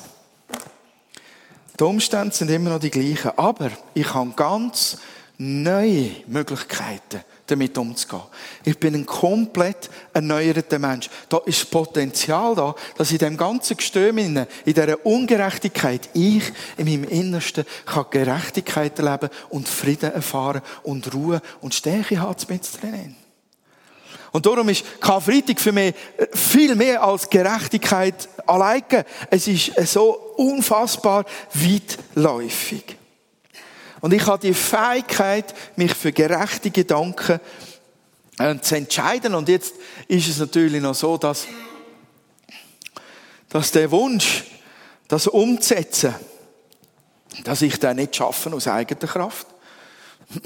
Die 1.80 1.84
Umstände 1.84 2.34
sind 2.34 2.50
immer 2.50 2.72
noch 2.72 2.80
die 2.80 2.90
gleichen. 2.90 3.32
Aber 3.38 3.70
ich 3.94 4.12
habe 4.14 4.32
ganz 4.32 4.98
neue 5.38 6.12
Möglichkeiten 6.28 7.24
damit 7.48 7.78
umzugehen. 7.78 8.24
Ich 8.64 8.78
bin 8.80 8.96
ein 8.96 9.06
komplett 9.06 9.90
erneuerter 10.14 10.80
Mensch. 10.80 11.10
Da 11.30 11.38
ist 11.46 11.70
Potenzial 11.70 12.56
da, 12.56 12.76
dass 12.98 13.12
in 13.12 13.18
dem 13.20 13.38
ganzen 13.38 13.78
Gestöm, 13.78 14.18
in 14.18 14.46
dieser 14.66 15.06
Ungerechtigkeit, 15.06 16.10
ich 16.14 16.44
in 16.78 16.86
meinem 16.86 17.04
Innersten 17.06 17.66
kann 17.86 18.06
Gerechtigkeit 18.10 18.98
erleben 19.00 19.30
und 19.50 19.68
Frieden 19.68 20.12
erfahren 20.12 20.62
und 20.84 21.14
Ruhe 21.14 21.42
und 21.62 21.74
Stärke 21.74 22.20
haben 22.20 22.42
mit 22.50 22.82
drin. 22.82 23.16
Und 24.32 24.46
darum 24.46 24.68
ist 24.68 25.00
Karfreitag 25.00 25.62
für 25.62 25.72
mich 25.72 25.96
viel 26.34 26.76
mehr 26.76 27.02
als 27.02 27.30
Gerechtigkeit 27.30 28.28
alleine. 28.46 29.06
Es 29.30 29.48
ist 29.48 29.72
so 29.88 30.34
unfassbar 30.36 31.24
weitläufig. 31.54 32.98
Und 34.06 34.14
ich 34.14 34.28
habe 34.28 34.38
die 34.38 34.54
Fähigkeit, 34.54 35.56
mich 35.78 35.92
für 35.96 36.12
gerechte 36.12 36.70
Gedanken 36.70 37.40
äh, 38.38 38.56
zu 38.60 38.76
entscheiden. 38.76 39.34
Und 39.34 39.50
jetzt 39.50 39.74
ist 40.08 40.28
es 40.28 40.38
natürlich 40.38 40.80
noch 40.80 40.94
so, 40.94 41.18
dass, 41.18 41.48
dass 43.50 43.72
der 43.72 43.90
Wunsch, 43.90 44.44
das 45.08 45.26
umzusetzen, 45.26 46.14
dass 47.46 47.64
ich 47.64 47.80
das 47.80 47.96
nicht 47.96 48.16
schaffen 48.16 48.54
aus 48.54 48.68
eigener 48.68 49.08
Kraft, 49.08 49.48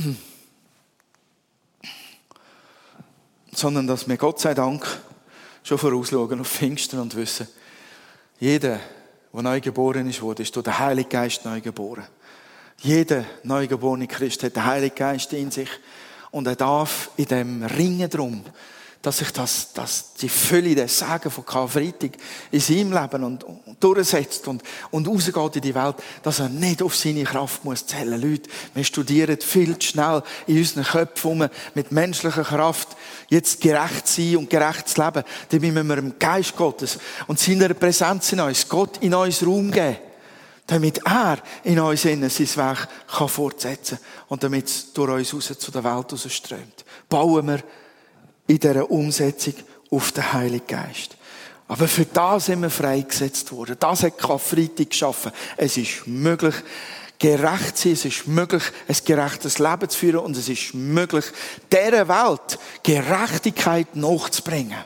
sondern 3.52 3.88
dass 3.88 4.08
wir 4.08 4.16
Gott 4.16 4.40
sei 4.40 4.54
Dank 4.54 4.88
schon 5.64 5.78
vorausschauen 5.78 6.40
auf 6.40 6.48
Pfingsten 6.50 6.98
und 6.98 7.14
wissen, 7.14 7.50
jeder, 8.40 8.80
der 9.34 9.42
neu 9.42 9.60
geboren 9.60 10.10
ist, 10.10 10.22
wurde, 10.22 10.44
ist 10.44 10.56
durch 10.56 10.64
den 10.64 10.80
Heiligen 10.80 11.10
Geist 11.10 11.44
neu 11.44 11.60
geboren. 11.60 12.08
Jeder 12.82 13.26
neugeborene 13.44 14.08
Christ 14.08 14.44
hat 14.44 14.56
den 14.56 14.66
Heiligen 14.66 14.96
Geist 14.96 15.34
in 15.34 15.52
sich 15.52 15.70
und 16.32 16.48
er 16.48 16.56
darf 16.56 17.12
in 17.18 17.26
dem 17.26 17.64
Ringen 17.64 18.10
drum, 18.10 18.44
dass 19.02 19.20
sich 19.20 19.32
das, 19.32 19.72
das, 19.74 20.14
die 20.16 20.28
Fülle 20.28 20.76
des 20.76 21.00
Segen 21.00 21.32
von 21.32 21.46
Karfreitag 21.46 22.12
in 22.52 22.60
seinem 22.60 22.92
Leben 22.92 23.24
und, 23.24 23.44
und 23.46 23.78
durchsetzt 23.80 24.48
und, 24.48 24.62
und 24.92 25.08
rausgeht 25.08 25.56
in 25.56 25.62
die 25.62 25.76
Welt, 25.76 25.96
dass 26.22 26.40
er 26.40 26.50
nicht 26.50 26.82
auf 26.82 26.96
seine 26.96 27.24
Kraft 27.24 27.64
muss 27.64 27.86
zählen. 27.86 28.20
Leute, 28.20 28.50
wir 28.74 28.84
studieren 28.84 29.40
viel 29.40 29.78
zu 29.80 29.88
schnell 29.88 30.22
in 30.48 30.58
unseren 30.58 30.84
Köpfen 30.84 31.32
um, 31.32 31.48
mit 31.76 31.92
menschlicher 31.94 32.44
Kraft 32.44 32.90
jetzt 33.30 33.62
gerecht 33.62 34.08
sein 34.08 34.36
und 34.36 34.50
gerecht 34.50 34.90
zu 34.90 35.02
leben. 35.02 35.24
Dabei 35.50 35.72
müssen 35.72 35.88
wir 35.88 35.96
dem 35.96 36.20
Geist 36.20 36.58
Gottes 36.58 37.00
und 37.28 37.40
seiner 37.40 37.74
Präsenz 37.74 38.34
in 38.34 38.42
uns, 38.42 38.68
Gott 38.68 38.98
in 38.98 39.14
uns 39.14 39.46
Raum 39.46 39.72
geben 39.72 39.98
damit 40.70 41.02
er 41.04 41.40
in 41.64 41.80
uns 41.80 42.06
innen 42.06 42.30
sein 42.30 42.56
Werk 42.56 42.88
kann 43.08 43.28
fortsetzen 43.28 43.98
kann 43.98 44.26
und 44.28 44.44
damit 44.44 44.68
es 44.68 44.94
durch 44.94 45.10
uns 45.10 45.34
raus 45.34 45.58
zu 45.58 45.72
der 45.72 45.84
Welt 45.84 46.32
strömt. 46.32 46.86
Bauen 47.10 47.48
wir 47.48 47.64
in 48.46 48.60
dieser 48.60 48.90
Umsetzung 48.90 49.56
auf 49.90 50.12
den 50.12 50.32
Heiligen 50.32 50.68
Geist. 50.68 51.18
Aber 51.68 51.88
für 51.88 52.06
das 52.06 52.48
sind 52.48 52.62
wir 52.62 52.70
freigesetzt 52.70 53.52
worden. 53.52 53.78
Das 53.80 54.04
hat 54.04 54.18
Karfreitag 54.18 54.92
geschaffen. 54.92 55.32
Es 55.58 55.78
ist 55.78 56.06
möglich, 56.06 56.56
gerecht 57.18 57.78
zu 57.78 57.84
sein. 57.84 57.94
Es 57.94 58.06
ist 58.06 58.28
möglich, 58.28 58.64
ein 58.88 58.98
gerechtes 59.06 59.60
Leben 59.60 59.90
zu 59.90 59.98
führen. 59.98 60.26
Und 60.26 60.38
es 60.38 60.50
ist 60.50 60.74
möglich, 60.74 61.26
dieser 61.72 62.08
Welt 62.08 62.60
Gerechtigkeit 62.84 63.96
nachzubringen. 63.96 64.84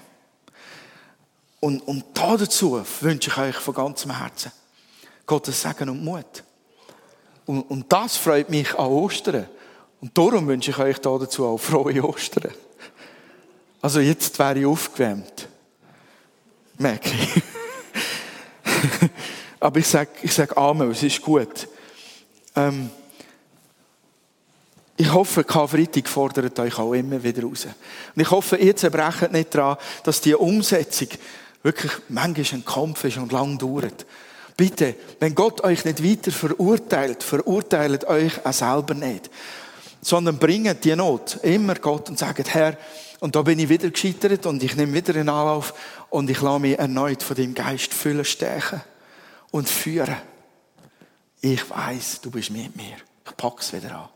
Und, 1.59 1.79
und 1.81 2.03
dazu 2.13 2.81
wünsche 3.01 3.29
ich 3.29 3.37
euch 3.37 3.55
von 3.55 3.73
ganzem 3.73 4.17
Herzen 4.17 4.51
Gottes 5.25 5.61
Segen 5.61 5.89
und 5.89 6.03
Mut. 6.03 6.43
Und, 7.45 7.61
und 7.63 7.91
das 7.91 8.17
freut 8.17 8.49
mich 8.49 8.73
an 8.77 8.87
Ostern. 8.87 9.47
Und 10.01 10.17
darum 10.17 10.47
wünsche 10.47 10.71
ich 10.71 10.77
euch 10.77 10.99
dazu 10.99 11.45
auch 11.45 11.57
frohe 11.57 12.03
Ostern. 12.03 12.51
Also 13.81 13.99
jetzt 13.99 14.37
wäre 14.39 14.59
ich 14.59 14.65
aufgewärmt. 14.65 15.47
Merke 16.77 17.09
ich. 17.09 17.41
Aber 19.59 19.79
ich 19.79 19.87
sage 19.87 20.09
ich 20.21 20.33
sag 20.33 20.57
Amen, 20.57 20.91
es 20.91 21.03
ist 21.03 21.21
gut. 21.21 21.67
Ähm, 22.55 22.89
ich 24.95 25.11
hoffe, 25.11 25.43
Karfreitag 25.43 26.07
fordert 26.07 26.59
euch 26.59 26.77
auch 26.77 26.93
immer 26.93 27.21
wieder 27.23 27.43
raus. 27.43 27.65
Und 28.15 28.21
ich 28.21 28.29
hoffe, 28.29 28.57
ihr 28.57 28.75
zerbrecht 28.75 29.31
nicht 29.31 29.55
daran, 29.55 29.77
dass 30.03 30.21
die 30.21 30.35
Umsetzung 30.35 31.07
wirklich 31.63 31.91
manchmal 32.09 32.59
ein 32.59 32.65
Kampf 32.65 33.03
ist 33.05 33.17
und 33.17 33.31
lang 33.31 33.57
dauert. 33.57 34.05
Bitte, 34.55 34.95
wenn 35.19 35.33
Gott 35.33 35.61
euch 35.63 35.83
nicht 35.83 36.03
weiter 36.03 36.31
verurteilt, 36.31 37.23
verurteilt 37.23 38.05
euch 38.05 38.45
auch 38.45 38.53
selber 38.53 38.93
nicht. 38.93 39.29
Sondern 40.01 40.37
bringt 40.37 40.83
die 40.83 40.95
Not 40.95 41.39
immer 41.43 41.75
Gott 41.75 42.09
und 42.09 42.19
sagt, 42.19 42.53
Herr, 42.53 42.77
und 43.19 43.35
da 43.35 43.41
bin 43.41 43.57
ich 43.57 43.69
wieder 43.69 43.89
gescheitert 43.89 44.45
und 44.45 44.61
ich 44.61 44.75
nehme 44.75 44.93
wieder 44.93 45.15
einen 45.15 45.29
Anlauf 45.29 45.73
und 46.09 46.29
ich 46.29 46.41
lasse 46.41 46.59
mich 46.59 46.77
erneut 46.77 47.23
von 47.23 47.35
dem 47.35 47.53
Geist 47.53 47.93
füllen, 47.93 48.25
stechen 48.25 48.81
und 49.49 49.69
führen. 49.69 50.17
Ich 51.39 51.69
weiß, 51.69 52.21
du 52.21 52.31
bist 52.31 52.51
mit 52.51 52.75
mir. 52.75 52.97
Ich 53.25 53.37
pack's 53.37 53.71
wieder 53.71 53.95
an. 53.95 54.09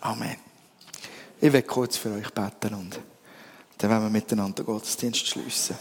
Amen. 0.00 0.36
Ich 1.40 1.52
werde 1.52 1.66
kurz 1.66 1.96
für 1.96 2.10
euch 2.12 2.30
beten 2.30 2.74
und 2.74 2.98
dann 3.78 3.90
werden 3.90 4.04
wir 4.04 4.10
miteinander 4.10 4.64
Gottesdienst 4.64 5.26
schließen. 5.26 5.76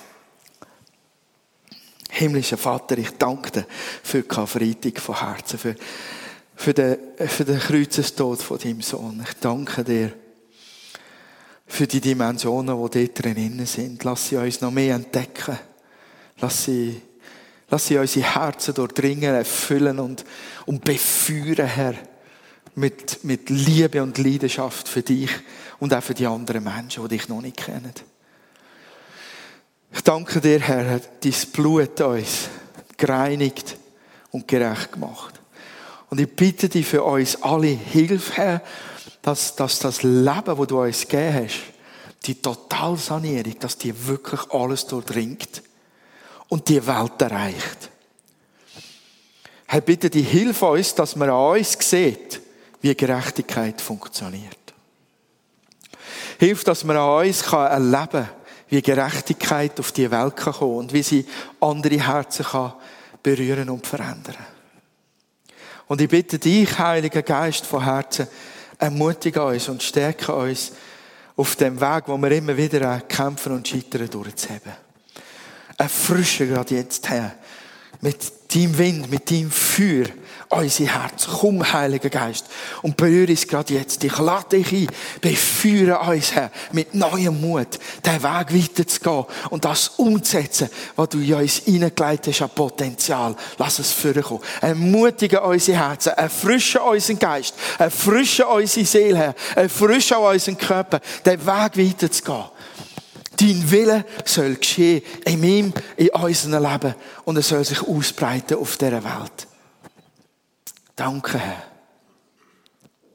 Himmlischer 2.10 2.58
Vater, 2.58 2.98
ich 2.98 3.12
danke 3.12 3.52
dir 3.52 3.66
für 4.04 4.22
die 4.22 4.28
Karfreitag 4.28 5.00
von 5.00 5.20
Herzen, 5.20 5.60
für 5.60 5.76
für 6.60 6.74
den, 6.74 6.98
für 7.18 7.46
den 7.46 7.58
Kreuzestod 7.58 8.42
von 8.42 8.58
deinem 8.58 8.82
Sohn. 8.82 9.24
Ich 9.26 9.34
danke 9.40 9.82
dir 9.82 10.12
für 11.66 11.88
die 11.88 12.02
Dimensionen, 12.02 12.76
die 12.76 13.06
dort 13.08 13.24
drin 13.24 13.66
sind. 13.66 14.04
Lass 14.04 14.28
sie 14.28 14.36
uns 14.36 14.60
noch 14.60 14.70
mehr 14.70 14.96
entdecken. 14.96 15.58
Lass 16.42 16.66
sie, 16.66 17.02
lass 17.70 17.88
sie 17.88 17.98
unsere 17.98 18.36
Herzen 18.36 18.74
durchdringen, 18.74 19.36
erfüllen 19.36 20.00
und, 20.00 20.26
und 20.66 20.84
befeuern, 20.84 21.68
Herr. 21.68 21.96
Mit, 22.76 23.24
mit 23.24 23.50
Liebe 23.50 24.04
und 24.04 24.18
Leidenschaft 24.18 24.90
für 24.90 25.02
dich 25.02 25.32
und 25.80 25.94
auch 25.94 26.04
für 26.04 26.14
die 26.14 26.28
anderen 26.28 26.64
Menschen, 26.64 27.04
die 27.04 27.18
dich 27.18 27.30
noch 27.30 27.42
nicht 27.42 27.58
kennen. 27.58 27.94
Ich 29.92 30.02
danke 30.02 30.40
dir, 30.40 30.60
Herr, 30.60 30.90
hat 30.92 31.24
dein 31.24 31.34
Blut 31.52 32.00
uns 32.02 32.50
gereinigt 32.98 33.78
und 34.32 34.48
gerecht 34.48 34.92
gemacht. 34.92 35.40
Und 36.10 36.20
ich 36.20 36.36
bitte 36.36 36.70
dich 36.70 36.86
für 36.86 37.04
uns 37.04 37.42
alle 37.42 37.68
Hilfe, 37.68 38.34
Herr, 38.34 38.62
dass, 39.22 39.56
dass 39.56 39.80
das 39.80 40.04
Leben, 40.04 40.58
das 40.58 40.68
du 40.68 40.82
uns 40.82 41.08
gegeben 41.08 41.46
hast, 41.46 41.60
die 42.26 42.36
Totalsanierung, 42.36 43.58
dass 43.60 43.78
die 43.78 44.08
wirklich 44.08 44.42
alles 44.52 44.86
durchdringt 44.86 45.64
und 46.50 46.68
die 46.68 46.86
Welt 46.86 47.22
erreicht. 47.22 47.90
Herr, 49.68 49.82
bitte 49.82 50.10
die 50.10 50.24
Hilfe 50.24 50.66
uns, 50.66 50.96
dass 50.96 51.16
man 51.16 51.30
an 51.30 51.58
uns 51.58 51.78
sieht, 51.80 52.42
wie 52.82 52.96
Gerechtigkeit 52.96 53.80
funktioniert. 53.82 54.58
Hilf, 56.40 56.64
dass 56.64 56.84
man 56.84 56.98
an 56.98 57.28
uns 57.28 57.42
erleben 57.44 58.08
kann, 58.10 58.30
wie 58.70 58.82
Gerechtigkeit 58.82 59.80
auf 59.80 59.92
die 59.92 60.10
Welt 60.10 60.36
kann 60.36 60.54
kommen 60.54 60.78
und 60.78 60.94
wie 60.94 61.04
sie 61.04 61.26
andere 61.60 62.00
Herzen 62.00 62.46
kann 62.46 62.74
berühren 63.22 63.70
und 63.70 63.86
verändern. 63.86 64.36
Und 65.88 66.02
ich 66.02 66.10
bitte 66.10 66.38
dich, 66.38 66.78
Heiliger 66.78 67.24
Geist 67.24 67.66
von 67.66 67.84
Herzen, 67.84 68.28
ermutige 68.78 69.44
uns 69.44 69.68
und 69.70 69.84
stärke 69.84 70.34
uns 70.34 70.72
auf 71.36 71.56
dem 71.56 71.80
Weg, 71.82 72.04
wo 72.08 72.18
wir 72.18 72.32
immer 72.32 72.56
wieder 72.56 73.00
kämpfen 73.02 73.54
und 73.54 73.68
scheitern, 73.68 74.10
durchzuheben. 74.10 74.74
Erfrische 75.78 76.48
gerade 76.48 76.76
jetzt, 76.76 77.10
Herr, 77.10 77.34
mit 78.02 78.54
deinem 78.54 78.78
Wind, 78.78 79.10
mit 79.10 79.32
deinem 79.32 79.50
Feuer, 79.50 80.08
unser 80.50 80.86
Herz. 80.86 81.28
Komm, 81.28 81.72
Heiliger 81.72 82.10
Geist, 82.10 82.46
und 82.82 82.98
berühre 82.98 83.32
es 83.32 83.48
gerade 83.48 83.74
jetzt. 83.74 84.04
Ich 84.04 84.18
lade 84.18 84.58
dich 84.58 84.72
ein, 84.72 84.88
befeuere 85.22 86.02
uns, 86.10 86.34
Herr, 86.34 86.52
mit 86.72 86.94
neuem 86.96 87.40
Mut, 87.40 87.80
den 88.06 88.24
Weg 88.24 88.54
weiterzugehen 88.54 89.26
und 89.52 89.64
das 89.64 89.90
umzusetzen, 89.98 90.70
was 90.96 91.10
du 91.10 91.20
in 91.20 91.36
uns 91.36 91.58
hineingelegt 91.58 92.28
hast 92.28 92.42
an 92.42 92.50
Potenzial. 92.50 93.36
Lass 93.58 93.80
es 93.80 93.92
vorkommen. 93.92 94.42
Ermutige 94.62 95.42
unsere 95.42 95.78
Herzen, 95.78 96.14
erfrische 96.14 96.82
unseren 96.82 97.20
Geist, 97.20 97.54
erfrische 97.78 98.48
unsere 98.48 98.86
Seele, 98.86 99.18
Herr, 99.18 99.36
erfrische 99.56 100.18
unseren 100.18 100.58
Körper, 100.58 101.00
den 101.26 101.46
Weg 101.46 101.78
weiterzugehen. 101.78 102.46
Dein 103.40 103.72
Wille 103.72 104.04
soll 104.26 104.56
geschehen 104.56 105.02
in 105.24 105.44
ihm, 105.44 105.74
in 105.96 106.10
unserem 106.10 106.62
Leben 106.62 106.96
und 107.24 107.38
er 107.38 107.44
soll 107.44 107.64
sich 107.64 107.82
ausbreiten 107.82 108.58
auf 108.58 108.76
dieser 108.76 109.02
Welt. 109.04 109.49
Danke, 111.00 111.40
Herr. 111.40 111.64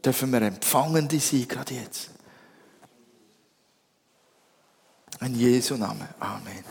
Dürfen 0.03 0.33
wir 0.33 0.41
empfangende 0.41 1.21
sein, 1.21 1.47
gerade 1.47 1.75
jetzt. 1.75 2.09
In 5.21 5.35
Jesu 5.39 5.77
Namen. 5.77 6.09
Amen. 6.19 6.65